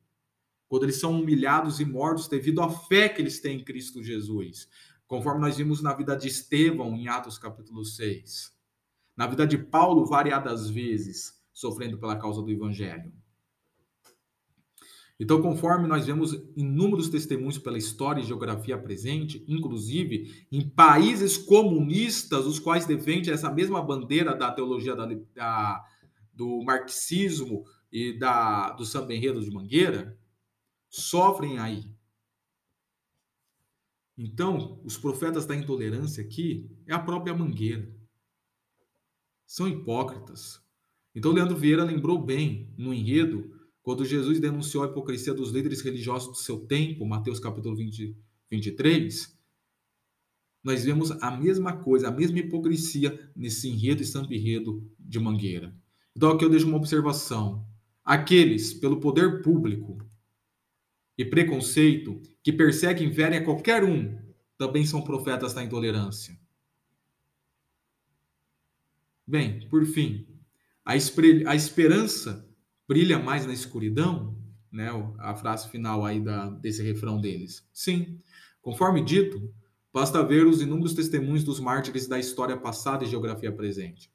Quando 0.69 0.83
eles 0.83 1.01
são 1.01 1.19
humilhados 1.19 1.81
e 1.81 1.87
mortos 1.87 2.29
devido 2.29 2.61
à 2.61 2.69
fé 2.69 3.09
que 3.09 3.23
eles 3.23 3.41
têm 3.41 3.61
em 3.61 3.65
Cristo 3.65 4.05
Jesus. 4.05 4.69
Conforme 5.07 5.41
nós 5.41 5.57
vimos 5.57 5.81
na 5.81 5.95
vida 5.95 6.15
de 6.15 6.29
Estevão 6.29 6.95
em 6.95 7.09
Atos 7.09 7.39
capítulo 7.39 7.87
6. 7.87 8.53
Na 9.17 9.27
vida 9.27 9.47
de 9.47 9.57
Paulo, 9.57 10.05
variadas 10.05 10.69
vezes 10.69 11.41
sofrendo 11.53 11.99
pela 11.99 12.17
causa 12.17 12.43
do 12.43 12.51
evangelho. 12.51 13.13
Então, 15.21 15.41
conforme 15.41 15.87
nós 15.87 16.07
vemos 16.07 16.33
inúmeros 16.57 17.09
testemunhos 17.09 17.59
pela 17.59 17.79
história 17.79 18.21
e 18.21 18.27
geografia 18.27 18.77
presente, 18.77 19.45
inclusive 19.47 20.47
em 20.51 20.69
países 20.69 21.37
comunistas, 21.37 22.47
os 22.47 22.59
quais 22.59 22.87
defendem 22.87 23.33
essa 23.33 23.51
mesma 23.51 23.81
bandeira 23.83 24.35
da 24.35 24.51
teologia 24.51 24.97
da, 24.97 25.07
da, 25.35 25.85
do 26.33 26.63
marxismo 26.65 27.65
e 27.93 28.19
da, 28.19 28.71
do 28.73 28.85
samba 28.85 29.15
enredo 29.15 29.41
de 29.41 29.51
Mangueira, 29.51 30.19
sofrem 30.89 31.59
aí. 31.59 31.95
Então, 34.17 34.81
os 34.85 34.97
profetas 34.97 35.47
da 35.47 35.55
intolerância 35.55 36.23
aqui 36.23 36.71
é 36.87 36.95
a 36.95 36.99
própria 36.99 37.35
Mangueira. 37.35 37.95
São 39.47 39.69
hipócritas, 39.69 40.62
então, 41.15 41.33
Leandro 41.33 41.57
Vieira 41.57 41.85
lembrou 41.85 42.19
bem 42.19 42.73
no 42.77 42.93
enredo, 42.93 43.53
quando 43.83 44.05
Jesus 44.05 44.41
denunciou 44.41 44.85
a 44.85 44.87
hipocrisia 44.87 45.35
dos 45.35 45.51
líderes 45.51 45.83
religiosos 45.83 46.29
do 46.29 46.37
seu 46.37 46.61
tempo, 46.61 47.05
Mateus 47.05 47.39
capítulo 47.39 47.77
20, 47.77 48.17
23, 48.51 49.39
nós 50.63 50.85
vemos 50.85 51.11
a 51.11 51.31
mesma 51.31 51.77
coisa, 51.77 52.09
a 52.09 52.11
mesma 52.11 52.39
hipocrisia 52.39 53.31
nesse 53.35 53.69
enredo 53.69 54.03
e 54.03 54.07
samba 54.07 54.35
enredo 54.35 54.89
de 54.99 55.19
Mangueira. 55.19 55.75
Então, 56.17 56.31
aqui 56.31 56.45
eu 56.45 56.51
deixo 56.51 56.67
uma 56.67 56.77
observação. 56.77 57.67
Aqueles, 58.05 58.73
pelo 58.73 59.01
poder 59.01 59.43
público 59.43 59.99
e 61.19 61.25
preconceito, 61.25 62.23
que 62.43 62.53
perseguem 62.53 63.09
e 63.09 63.11
verem 63.11 63.39
a 63.39 63.45
qualquer 63.45 63.85
um, 63.85 64.19
também 64.57 64.87
são 64.87 65.03
profetas 65.03 65.53
da 65.53 65.63
intolerância. 65.63 66.39
Bem, 69.27 69.69
por 69.69 69.85
fim, 69.85 70.32
a, 70.85 70.93
a 70.93 71.55
esperança 71.55 72.49
brilha 72.89 73.19
mais 73.19 73.47
na 73.47 73.53
escuridão, 73.53 74.37
né? 74.71 74.91
A 75.19 75.35
frase 75.35 75.69
final 75.69 76.05
aí 76.05 76.21
da, 76.21 76.49
desse 76.51 76.83
refrão 76.83 77.21
deles. 77.21 77.67
Sim, 77.73 78.21
conforme 78.61 79.05
dito, 79.05 79.53
basta 79.93 80.25
ver 80.25 80.47
os 80.47 80.61
inúmeros 80.61 80.95
testemunhos 80.95 81.45
dos 81.45 81.61
mártires 81.61 82.07
da 82.09 82.19
história 82.19 82.57
passada 82.57 83.05
e 83.05 83.09
geografia 83.09 83.53
presente. 83.53 84.11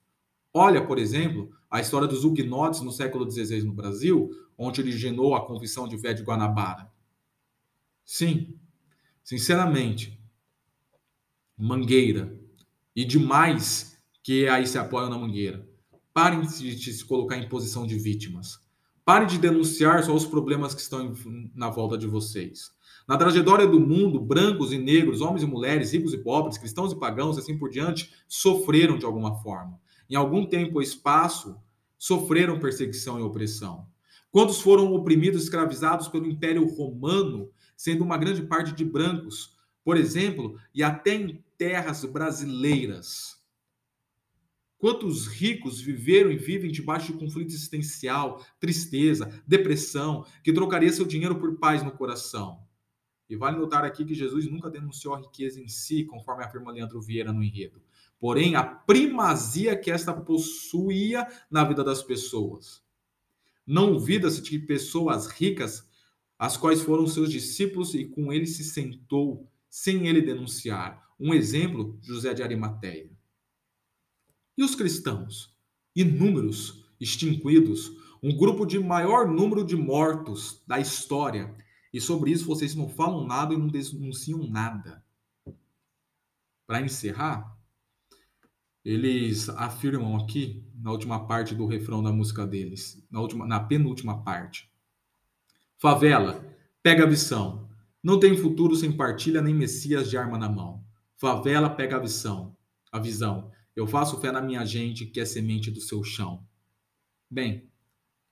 Olha, 0.53 0.85
por 0.85 0.97
exemplo, 0.97 1.51
a 1.69 1.79
história 1.79 2.07
dos 2.07 2.23
huguenotes 2.23 2.81
no 2.81 2.91
século 2.91 3.29
XVI 3.29 3.61
no 3.63 3.73
Brasil, 3.73 4.29
onde 4.57 4.81
originou 4.81 5.35
a 5.35 5.45
Confissão 5.45 5.87
de 5.87 5.97
Fé 5.97 6.13
de 6.13 6.23
Guanabara. 6.23 6.91
Sim, 8.03 8.57
sinceramente, 9.23 10.17
Mangueira 11.57 12.39
e 12.95 13.03
demais 13.03 13.99
que 14.23 14.47
aí 14.47 14.65
se 14.67 14.77
apoiam 14.77 15.09
na 15.09 15.17
Mangueira 15.17 15.66
Parem 16.17 16.41
de 16.41 16.93
se 16.93 17.05
colocar 17.05 17.37
em 17.37 17.47
posição 17.47 17.85
de 17.85 17.95
vítimas. 17.95 18.59
Parem 19.05 19.27
de 19.27 19.37
denunciar 19.37 20.03
só 20.03 20.15
os 20.15 20.25
problemas 20.25 20.73
que 20.73 20.81
estão 20.81 21.13
na 21.53 21.69
volta 21.69 21.95
de 21.95 22.07
vocês. 22.07 22.71
Na 23.07 23.15
trajetória 23.15 23.67
do 23.67 23.79
mundo, 23.79 24.19
brancos 24.19 24.71
e 24.71 24.79
negros, 24.79 25.21
homens 25.21 25.43
e 25.43 25.45
mulheres, 25.45 25.93
ricos 25.93 26.15
e 26.15 26.17
pobres, 26.17 26.57
cristãos 26.57 26.91
e 26.91 26.95
pagãos, 26.95 27.37
assim 27.37 27.55
por 27.55 27.69
diante, 27.69 28.11
sofreram 28.27 28.97
de 28.97 29.05
alguma 29.05 29.35
forma. 29.43 29.79
Em 30.09 30.15
algum 30.15 30.43
tempo 30.43 30.77
ou 30.77 30.81
espaço, 30.81 31.55
sofreram 31.99 32.59
perseguição 32.59 33.19
e 33.19 33.21
opressão. 33.21 33.85
Quantos 34.31 34.59
foram 34.59 34.91
oprimidos, 34.95 35.43
escravizados 35.43 36.07
pelo 36.07 36.25
Império 36.25 36.65
Romano, 36.65 37.51
sendo 37.75 38.03
uma 38.03 38.17
grande 38.17 38.41
parte 38.41 38.73
de 38.73 38.83
brancos, 38.83 39.55
por 39.85 39.95
exemplo, 39.95 40.59
e 40.73 40.81
até 40.81 41.13
em 41.13 41.43
terras 41.59 42.03
brasileiras? 42.05 43.36
Quantos 44.77 45.25
ricos 45.25 45.81
viveram 45.81 46.31
e 46.31 46.37
vivem 46.37 46.71
debaixo 46.71 47.11
de 47.11 47.17
conflito 47.17 47.49
existencial, 47.49 48.45
tristeza, 48.59 49.41
depressão, 49.47 50.25
que 50.43 50.53
trocaria 50.53 50.91
seu 50.91 51.05
dinheiro 51.05 51.39
por 51.39 51.57
paz 51.57 51.81
no 51.81 51.91
coração? 51.91 52.59
E 53.29 53.35
vale 53.35 53.57
notar 53.57 53.83
aqui 53.83 54.05
que 54.05 54.13
Jesus 54.13 54.49
nunca 54.49 54.69
denunciou 54.69 55.15
a 55.15 55.19
riqueza 55.19 55.59
em 55.59 55.67
si, 55.67 56.05
conforme 56.05 56.43
afirma 56.43 56.71
Leandro 56.71 57.01
Vieira 57.01 57.33
no 57.33 57.43
enredo. 57.43 57.81
Porém, 58.19 58.55
a 58.55 58.63
primazia 58.63 59.75
que 59.75 59.91
esta 59.91 60.13
possuía 60.13 61.27
na 61.49 61.63
vida 61.63 61.83
das 61.83 62.01
pessoas. 62.01 62.81
Não 63.65 63.91
duvida-se 63.91 64.41
de 64.41 64.59
pessoas 64.59 65.27
ricas, 65.27 65.85
as 66.39 66.55
quais 66.55 66.81
foram 66.81 67.05
seus 67.07 67.29
discípulos 67.29 67.93
e 67.95 68.05
com 68.05 68.31
ele 68.31 68.45
se 68.45 68.63
sentou, 68.63 69.51
sem 69.69 70.07
ele 70.07 70.21
denunciar. 70.21 71.03
Um 71.19 71.33
exemplo, 71.33 71.97
José 72.01 72.33
de 72.33 72.43
Arimateia. 72.43 73.16
E 74.57 74.63
os 74.63 74.73
cristãos? 74.73 75.55
Inúmeros, 75.95 76.85
extinguidos, 76.99 77.91
um 78.23 78.35
grupo 78.35 78.65
de 78.65 78.79
maior 78.79 79.27
número 79.27 79.63
de 79.63 79.75
mortos 79.75 80.63
da 80.65 80.79
história. 80.79 81.55
E 81.93 82.01
sobre 82.01 82.31
isso 82.31 82.45
vocês 82.45 82.73
não 82.75 82.89
falam 82.89 83.25
nada 83.25 83.53
e 83.53 83.57
não 83.57 83.67
denunciam 83.67 84.47
nada. 84.47 85.03
Para 86.65 86.81
encerrar, 86.81 87.55
eles 88.83 89.49
afirmam 89.49 90.15
aqui, 90.15 90.65
na 90.75 90.91
última 90.91 91.27
parte 91.27 91.53
do 91.53 91.65
refrão 91.65 92.01
da 92.01 92.11
música 92.11 92.45
deles, 92.45 93.05
na, 93.11 93.19
última, 93.19 93.45
na 93.45 93.59
penúltima 93.59 94.23
parte. 94.23 94.71
Favela, 95.77 96.43
pega 96.81 97.03
a 97.03 97.07
visão. 97.07 97.69
Não 98.01 98.19
tem 98.19 98.37
futuro 98.37 98.75
sem 98.75 98.91
partilha 98.91 99.41
nem 99.41 99.53
messias 99.53 100.09
de 100.09 100.17
arma 100.17 100.37
na 100.37 100.49
mão. 100.49 100.83
Favela, 101.17 101.69
pega 101.69 101.97
a 101.97 101.99
visão. 101.99 102.55
A 102.91 102.99
visão. 102.99 103.51
Eu 103.77 103.85
faço 103.85 104.19
fé 104.19 104.31
na 104.31 104.41
minha 104.41 104.65
gente, 104.65 105.05
que 105.05 105.19
é 105.19 105.25
semente 105.25 105.69
do 105.69 105.79
seu 105.79 106.03
chão. 106.03 106.43
Bem, 107.29 107.69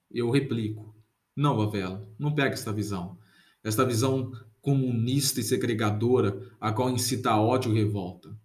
eu 0.10 0.32
replico. 0.32 0.96
Não, 1.36 1.56
Vavela, 1.56 2.10
não 2.18 2.34
pega 2.34 2.56
esta 2.56 2.74
visão. 2.74 3.20
Esta 3.64 3.86
visão 3.86 4.32
comunista 4.60 5.40
e 5.40 5.44
segregadora, 5.44 6.52
a 6.60 6.72
qual 6.72 6.90
incita 6.90 7.38
ódio 7.38 7.72
e 7.72 7.76
revolta. 7.76 8.36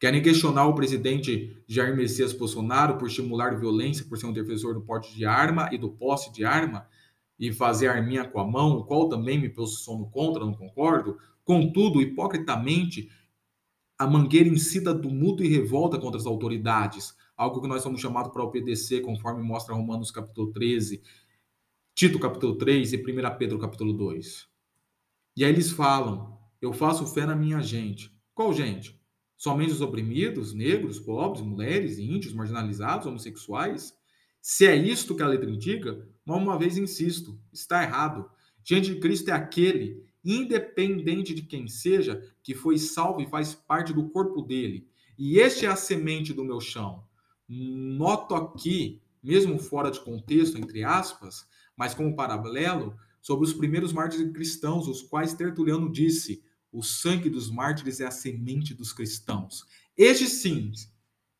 Querem 0.00 0.20
questionar 0.20 0.66
o 0.66 0.74
presidente 0.74 1.56
Jair 1.68 1.94
Messias 1.94 2.32
Bolsonaro 2.32 2.98
por 2.98 3.06
estimular 3.06 3.56
violência, 3.56 4.04
por 4.04 4.18
ser 4.18 4.26
um 4.26 4.32
defensor 4.32 4.74
do 4.74 4.80
porte 4.80 5.14
de 5.14 5.24
arma 5.24 5.68
e 5.70 5.78
do 5.78 5.90
posse 5.90 6.32
de 6.32 6.44
arma 6.44 6.84
e 7.38 7.52
fazer 7.52 7.86
arminha 7.86 8.24
com 8.24 8.40
a 8.40 8.44
mão, 8.44 8.72
o 8.72 8.84
qual 8.84 9.08
também 9.08 9.38
me 9.38 9.48
posiciono 9.48 10.10
contra, 10.10 10.44
não 10.44 10.54
concordo. 10.54 11.16
Contudo, 11.44 12.02
hipocritamente, 12.02 13.08
a 14.00 14.06
Mangueira 14.06 14.48
incita 14.48 14.98
tumulto 14.98 15.44
e 15.44 15.48
revolta 15.48 15.98
contra 15.98 16.18
as 16.18 16.24
autoridades, 16.24 17.14
algo 17.36 17.60
que 17.60 17.68
nós 17.68 17.82
somos 17.82 18.00
chamados 18.00 18.32
para 18.32 18.42
obedecer, 18.42 19.02
conforme 19.02 19.42
mostra 19.42 19.74
Romanos 19.74 20.10
capítulo 20.10 20.50
13, 20.52 21.02
Tito 21.94 22.18
capítulo 22.18 22.56
3 22.56 22.94
e 22.94 22.96
1 22.96 23.36
Pedro 23.36 23.58
capítulo 23.58 23.92
2. 23.92 24.48
E 25.36 25.44
aí 25.44 25.52
eles 25.52 25.70
falam: 25.70 26.40
Eu 26.62 26.72
faço 26.72 27.06
fé 27.08 27.26
na 27.26 27.36
minha 27.36 27.60
gente. 27.60 28.10
Qual 28.32 28.54
gente? 28.54 28.98
Somente 29.36 29.72
os 29.72 29.82
oprimidos, 29.82 30.54
negros, 30.54 30.98
pobres, 30.98 31.44
mulheres, 31.44 31.98
índios, 31.98 32.32
marginalizados, 32.32 33.06
homossexuais? 33.06 33.92
Se 34.40 34.64
é 34.64 34.74
isto 34.74 35.14
que 35.14 35.22
a 35.22 35.28
letra 35.28 35.50
indica, 35.50 36.08
mais 36.24 36.42
uma 36.42 36.58
vez 36.58 36.78
insisto, 36.78 37.38
está 37.52 37.82
errado. 37.82 38.30
Gente 38.64 38.94
de 38.94 38.98
Cristo 38.98 39.28
é 39.28 39.34
aquele 39.34 40.08
independente 40.24 41.34
de 41.34 41.42
quem 41.42 41.66
seja, 41.66 42.22
que 42.50 42.54
foi 42.56 42.76
salvo 42.78 43.20
e 43.20 43.28
faz 43.28 43.54
parte 43.54 43.92
do 43.92 44.08
corpo 44.10 44.42
dele. 44.42 44.88
E 45.16 45.38
este 45.38 45.66
é 45.66 45.68
a 45.68 45.76
semente 45.76 46.34
do 46.34 46.44
meu 46.44 46.60
chão. 46.60 47.04
Noto 47.48 48.34
aqui, 48.34 49.00
mesmo 49.22 49.56
fora 49.56 49.88
de 49.88 50.00
contexto, 50.00 50.58
entre 50.58 50.82
aspas, 50.82 51.46
mas 51.76 51.94
como 51.94 52.16
paralelo, 52.16 52.96
sobre 53.22 53.46
os 53.46 53.52
primeiros 53.52 53.92
mártires 53.92 54.32
cristãos, 54.32 54.88
os 54.88 55.00
quais 55.00 55.32
Tertuliano 55.32 55.92
disse: 55.92 56.42
o 56.72 56.82
sangue 56.82 57.30
dos 57.30 57.48
mártires 57.48 58.00
é 58.00 58.06
a 58.06 58.10
semente 58.10 58.74
dos 58.74 58.92
cristãos. 58.92 59.64
Estes 59.96 60.32
sim, 60.42 60.72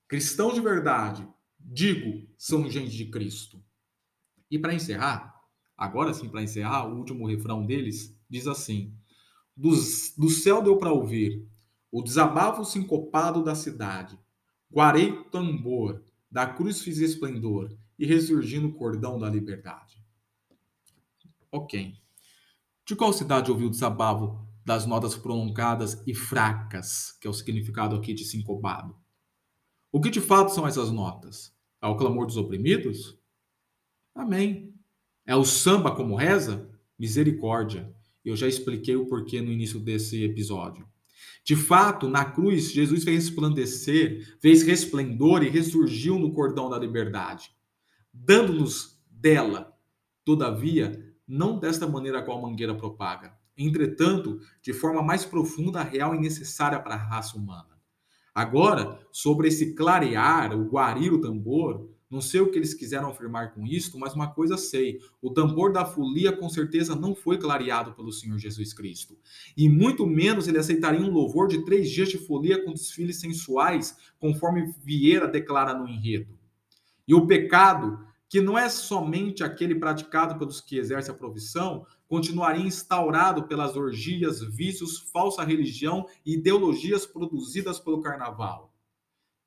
cristãos 0.06 0.54
de 0.54 0.60
verdade, 0.60 1.26
digo, 1.58 2.24
são 2.38 2.70
gente 2.70 2.96
de 2.96 3.06
Cristo. 3.06 3.60
E 4.48 4.60
para 4.60 4.74
encerrar, 4.74 5.34
agora 5.76 6.14
sim, 6.14 6.28
para 6.28 6.42
encerrar, 6.42 6.86
o 6.86 6.96
último 6.96 7.26
refrão 7.26 7.66
deles 7.66 8.16
diz 8.28 8.46
assim: 8.46 8.96
do, 9.60 9.70
do 10.16 10.30
céu 10.30 10.62
deu 10.62 10.78
para 10.78 10.90
ouvir 10.90 11.46
o 11.92 12.02
desabafo 12.02 12.64
sincopado 12.64 13.44
da 13.44 13.54
cidade, 13.54 14.18
guarei 14.72 15.22
tambor, 15.24 16.02
da 16.30 16.46
cruz 16.46 16.80
fiz 16.80 16.98
esplendor 16.98 17.76
e 17.98 18.06
ressurgindo 18.06 18.68
o 18.68 18.72
cordão 18.72 19.18
da 19.18 19.28
liberdade. 19.28 20.02
Ok. 21.52 21.94
De 22.86 22.96
qual 22.96 23.12
cidade 23.12 23.50
ouviu 23.50 23.66
o 23.66 23.70
desabafo 23.70 24.40
das 24.64 24.86
notas 24.86 25.14
prolongadas 25.14 26.02
e 26.06 26.14
fracas, 26.14 27.12
que 27.20 27.26
é 27.26 27.30
o 27.30 27.34
significado 27.34 27.94
aqui 27.96 28.14
de 28.14 28.24
sincopado? 28.24 28.96
O 29.92 30.00
que 30.00 30.08
de 30.08 30.22
fato 30.22 30.54
são 30.54 30.66
essas 30.66 30.90
notas? 30.90 31.54
É 31.82 31.86
o 31.86 31.96
clamor 31.96 32.24
dos 32.24 32.38
oprimidos? 32.38 33.18
Amém. 34.14 34.72
É 35.26 35.36
o 35.36 35.44
samba 35.44 35.94
como 35.94 36.14
reza? 36.14 36.70
Misericórdia. 36.98 37.94
Eu 38.24 38.36
já 38.36 38.46
expliquei 38.46 38.96
o 38.96 39.06
porquê 39.06 39.40
no 39.40 39.50
início 39.50 39.80
desse 39.80 40.22
episódio. 40.22 40.86
De 41.44 41.56
fato, 41.56 42.08
na 42.08 42.24
cruz, 42.24 42.70
Jesus 42.70 43.02
fez 43.02 43.24
resplandecer, 43.24 44.38
fez 44.40 44.62
resplendor 44.62 45.42
e 45.42 45.48
ressurgiu 45.48 46.18
no 46.18 46.32
cordão 46.32 46.68
da 46.68 46.78
liberdade, 46.78 47.50
dando-nos 48.12 49.00
dela. 49.10 49.72
Todavia, 50.24 51.14
não 51.26 51.58
desta 51.58 51.86
maneira 51.86 52.18
a 52.18 52.22
qual 52.22 52.38
a 52.38 52.42
mangueira 52.42 52.74
propaga, 52.74 53.34
entretanto, 53.56 54.40
de 54.62 54.72
forma 54.72 55.02
mais 55.02 55.24
profunda, 55.24 55.82
real 55.82 56.14
e 56.14 56.20
necessária 56.20 56.78
para 56.78 56.94
a 56.94 56.98
raça 56.98 57.36
humana. 57.36 57.78
Agora, 58.34 58.98
sobre 59.10 59.48
esse 59.48 59.74
clarear, 59.74 60.56
o 60.56 60.68
guarir 60.68 61.12
o 61.12 61.20
tambor, 61.20 61.90
não 62.10 62.20
sei 62.20 62.40
o 62.40 62.50
que 62.50 62.58
eles 62.58 62.74
quiseram 62.74 63.08
afirmar 63.08 63.54
com 63.54 63.64
isto, 63.64 63.96
mas 63.96 64.14
uma 64.14 64.34
coisa 64.34 64.58
sei: 64.58 64.98
o 65.22 65.30
tambor 65.30 65.72
da 65.72 65.84
folia 65.84 66.32
com 66.32 66.48
certeza 66.48 66.96
não 66.96 67.14
foi 67.14 67.38
clareado 67.38 67.92
pelo 67.92 68.12
Senhor 68.12 68.36
Jesus 68.36 68.72
Cristo. 68.72 69.16
E 69.56 69.68
muito 69.68 70.04
menos 70.04 70.48
ele 70.48 70.58
aceitaria 70.58 71.00
um 71.00 71.12
louvor 71.12 71.46
de 71.46 71.64
três 71.64 71.88
dias 71.88 72.08
de 72.08 72.18
folia 72.18 72.64
com 72.64 72.72
desfiles 72.72 73.20
sensuais, 73.20 73.96
conforme 74.18 74.74
Vieira 74.82 75.28
declara 75.28 75.72
no 75.72 75.86
enredo. 75.86 76.36
E 77.06 77.14
o 77.14 77.26
pecado, 77.28 78.04
que 78.28 78.40
não 78.40 78.58
é 78.58 78.68
somente 78.68 79.44
aquele 79.44 79.76
praticado 79.76 80.36
pelos 80.36 80.60
que 80.60 80.78
exercem 80.78 81.14
a 81.14 81.18
profissão, 81.18 81.86
continuaria 82.08 82.66
instaurado 82.66 83.44
pelas 83.44 83.76
orgias, 83.76 84.42
vícios, 84.42 84.98
falsa 85.12 85.44
religião 85.44 86.06
e 86.26 86.34
ideologias 86.34 87.06
produzidas 87.06 87.78
pelo 87.78 88.00
carnaval 88.00 88.69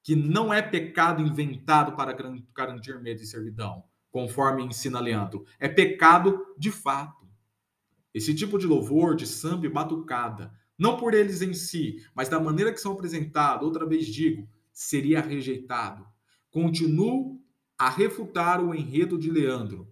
que 0.04 0.16
não 0.16 0.54
é 0.54 0.62
pecado 0.62 1.22
inventado 1.22 1.96
para 1.96 2.14
garantir 2.54 3.00
medo 3.00 3.24
e 3.24 3.26
servidão, 3.26 3.86
conforme 4.12 4.64
ensina 4.64 5.00
Leandro. 5.00 5.46
É 5.58 5.70
pecado 5.70 6.46
de 6.58 6.70
fato. 6.70 7.26
Esse 8.14 8.36
tipo 8.36 8.60
de 8.60 8.68
louvor, 8.68 9.16
de 9.16 9.26
samba 9.26 9.66
e 9.66 9.70
batucada, 9.70 10.54
não 10.78 10.98
por 10.98 11.14
eles 11.14 11.42
em 11.42 11.54
si, 11.54 12.06
mas 12.14 12.30
da 12.30 12.40
maneira 12.40 12.72
que 12.72 12.82
são 12.82 12.92
apresentados, 12.92 13.66
outra 13.66 13.86
vez 13.86 14.06
digo, 14.06 14.48
seria 14.72 15.22
rejeitado. 15.22 16.06
Continuo 16.52 17.42
a 17.78 17.90
refutar 17.90 18.64
o 18.64 18.76
enredo 18.76 19.18
de 19.18 19.32
Leandro, 19.32 19.92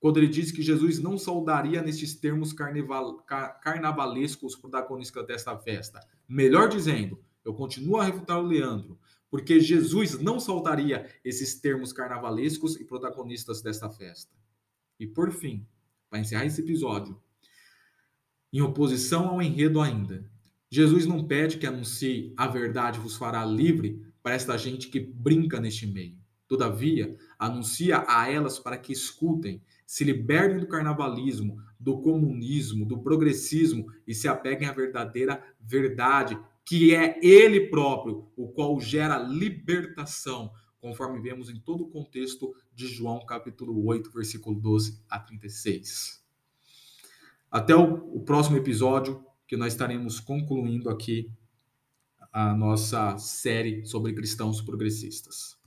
quando 0.00 0.16
ele 0.16 0.26
diz 0.26 0.50
que 0.50 0.62
Jesus 0.62 0.98
não 0.98 1.16
saudaria 1.16 1.80
nestes 1.80 2.18
termos 2.18 2.52
carnaval, 2.52 3.24
carnavalescos 3.62 4.54
os 4.54 4.60
protagonistas 4.60 5.24
desta 5.26 5.56
festa. 5.56 6.00
Melhor 6.28 6.68
dizendo, 6.68 7.22
eu 7.44 7.54
continuo 7.54 7.98
a 7.98 8.04
refutar 8.04 8.40
o 8.40 8.46
Leandro, 8.46 8.98
porque 9.32 9.58
Jesus 9.58 10.20
não 10.20 10.38
saltaria 10.38 11.08
esses 11.24 11.58
termos 11.58 11.90
carnavalescos 11.90 12.78
e 12.78 12.84
protagonistas 12.84 13.62
desta 13.62 13.88
festa. 13.88 14.30
E 15.00 15.06
por 15.06 15.32
fim, 15.32 15.66
para 16.10 16.18
encerrar 16.18 16.44
esse 16.44 16.60
episódio, 16.60 17.18
em 18.52 18.60
oposição 18.60 19.30
ao 19.30 19.40
enredo 19.40 19.80
ainda, 19.80 20.30
Jesus 20.68 21.06
não 21.06 21.26
pede 21.26 21.56
que 21.56 21.66
anuncie 21.66 22.34
a 22.36 22.46
verdade 22.46 23.00
vos 23.00 23.16
fará 23.16 23.42
livre 23.42 24.04
para 24.22 24.34
esta 24.34 24.54
gente 24.58 24.88
que 24.88 25.00
brinca 25.00 25.58
neste 25.58 25.86
meio. 25.86 26.18
Todavia, 26.46 27.16
anuncia 27.38 28.04
a 28.06 28.30
elas 28.30 28.58
para 28.58 28.76
que 28.76 28.92
escutem, 28.92 29.62
se 29.86 30.04
libertem 30.04 30.58
do 30.58 30.68
carnavalismo, 30.68 31.56
do 31.80 32.02
comunismo, 32.02 32.84
do 32.84 32.98
progressismo 32.98 33.90
e 34.06 34.14
se 34.14 34.28
apeguem 34.28 34.68
à 34.68 34.72
verdadeira 34.72 35.42
verdade 35.58 36.38
que 36.64 36.94
é 36.94 37.18
ele 37.24 37.68
próprio, 37.68 38.30
o 38.36 38.48
qual 38.48 38.80
gera 38.80 39.18
libertação, 39.18 40.52
conforme 40.78 41.20
vemos 41.20 41.50
em 41.50 41.58
todo 41.58 41.84
o 41.84 41.88
contexto 41.88 42.54
de 42.72 42.86
João 42.86 43.24
capítulo 43.24 43.84
8, 43.86 44.10
versículo 44.10 44.58
12 44.58 45.02
a 45.08 45.18
36. 45.18 46.22
Até 47.50 47.74
o, 47.74 48.16
o 48.16 48.20
próximo 48.20 48.56
episódio, 48.56 49.24
que 49.46 49.56
nós 49.56 49.74
estaremos 49.74 50.18
concluindo 50.18 50.88
aqui 50.88 51.30
a 52.32 52.54
nossa 52.54 53.18
série 53.18 53.84
sobre 53.84 54.14
cristãos 54.14 54.62
progressistas. 54.62 55.60